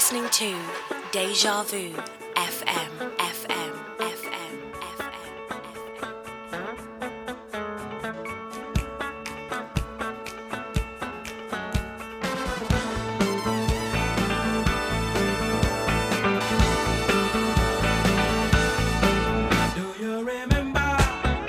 Listening 0.09 0.29
to 0.29 0.57
Deja 1.11 1.63
Vu 1.63 1.91
FM, 2.35 3.11
FM, 3.17 3.73
FM. 3.99 4.37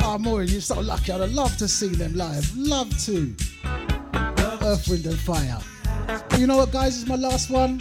Oh, 0.02 0.18
Maureen, 0.18 0.48
you're 0.48 0.60
so 0.60 0.80
lucky. 0.80 1.12
I'd 1.12 1.30
love 1.30 1.56
to 1.58 1.68
see 1.68 1.86
them 1.86 2.16
live. 2.16 2.56
Love 2.56 2.90
to. 3.04 3.36
Earth, 4.62 4.88
Wind 4.88 5.06
and 5.06 5.16
Fire. 5.20 5.60
You 6.36 6.48
know 6.48 6.56
what, 6.56 6.72
guys? 6.72 6.94
This 6.94 7.02
is 7.04 7.08
my 7.08 7.14
last 7.14 7.50
one. 7.50 7.80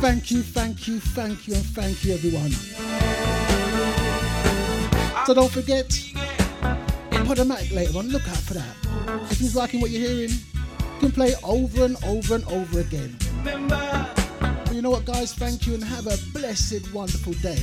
Thank 0.00 0.30
you, 0.30 0.42
thank 0.42 0.88
you, 0.88 1.00
thank 1.00 1.46
you, 1.46 1.54
and 1.54 1.64
thank 1.64 2.04
you, 2.04 2.14
everyone. 2.14 2.50
So 5.26 5.34
don't 5.34 5.50
forget, 5.50 5.88
Podomatic 7.30 7.72
later 7.72 7.96
on. 7.98 8.08
Look 8.08 8.28
out 8.28 8.36
for 8.38 8.54
that. 8.54 8.76
If 9.30 9.40
you're 9.40 9.52
liking 9.52 9.80
what 9.80 9.90
you're 9.90 10.00
hearing, 10.00 10.30
you 10.30 10.98
can 10.98 11.12
play 11.12 11.28
it 11.28 11.38
over 11.44 11.84
and 11.84 11.96
over 12.04 12.34
and 12.34 12.44
over 12.46 12.80
again. 12.80 13.16
But 13.44 14.74
you 14.74 14.82
know 14.82 14.90
what, 14.90 15.04
guys? 15.04 15.32
Thank 15.32 15.64
you 15.64 15.74
and 15.74 15.84
have 15.84 16.08
a 16.08 16.16
blessed, 16.32 16.92
wonderful 16.92 17.34
day. 17.34 17.60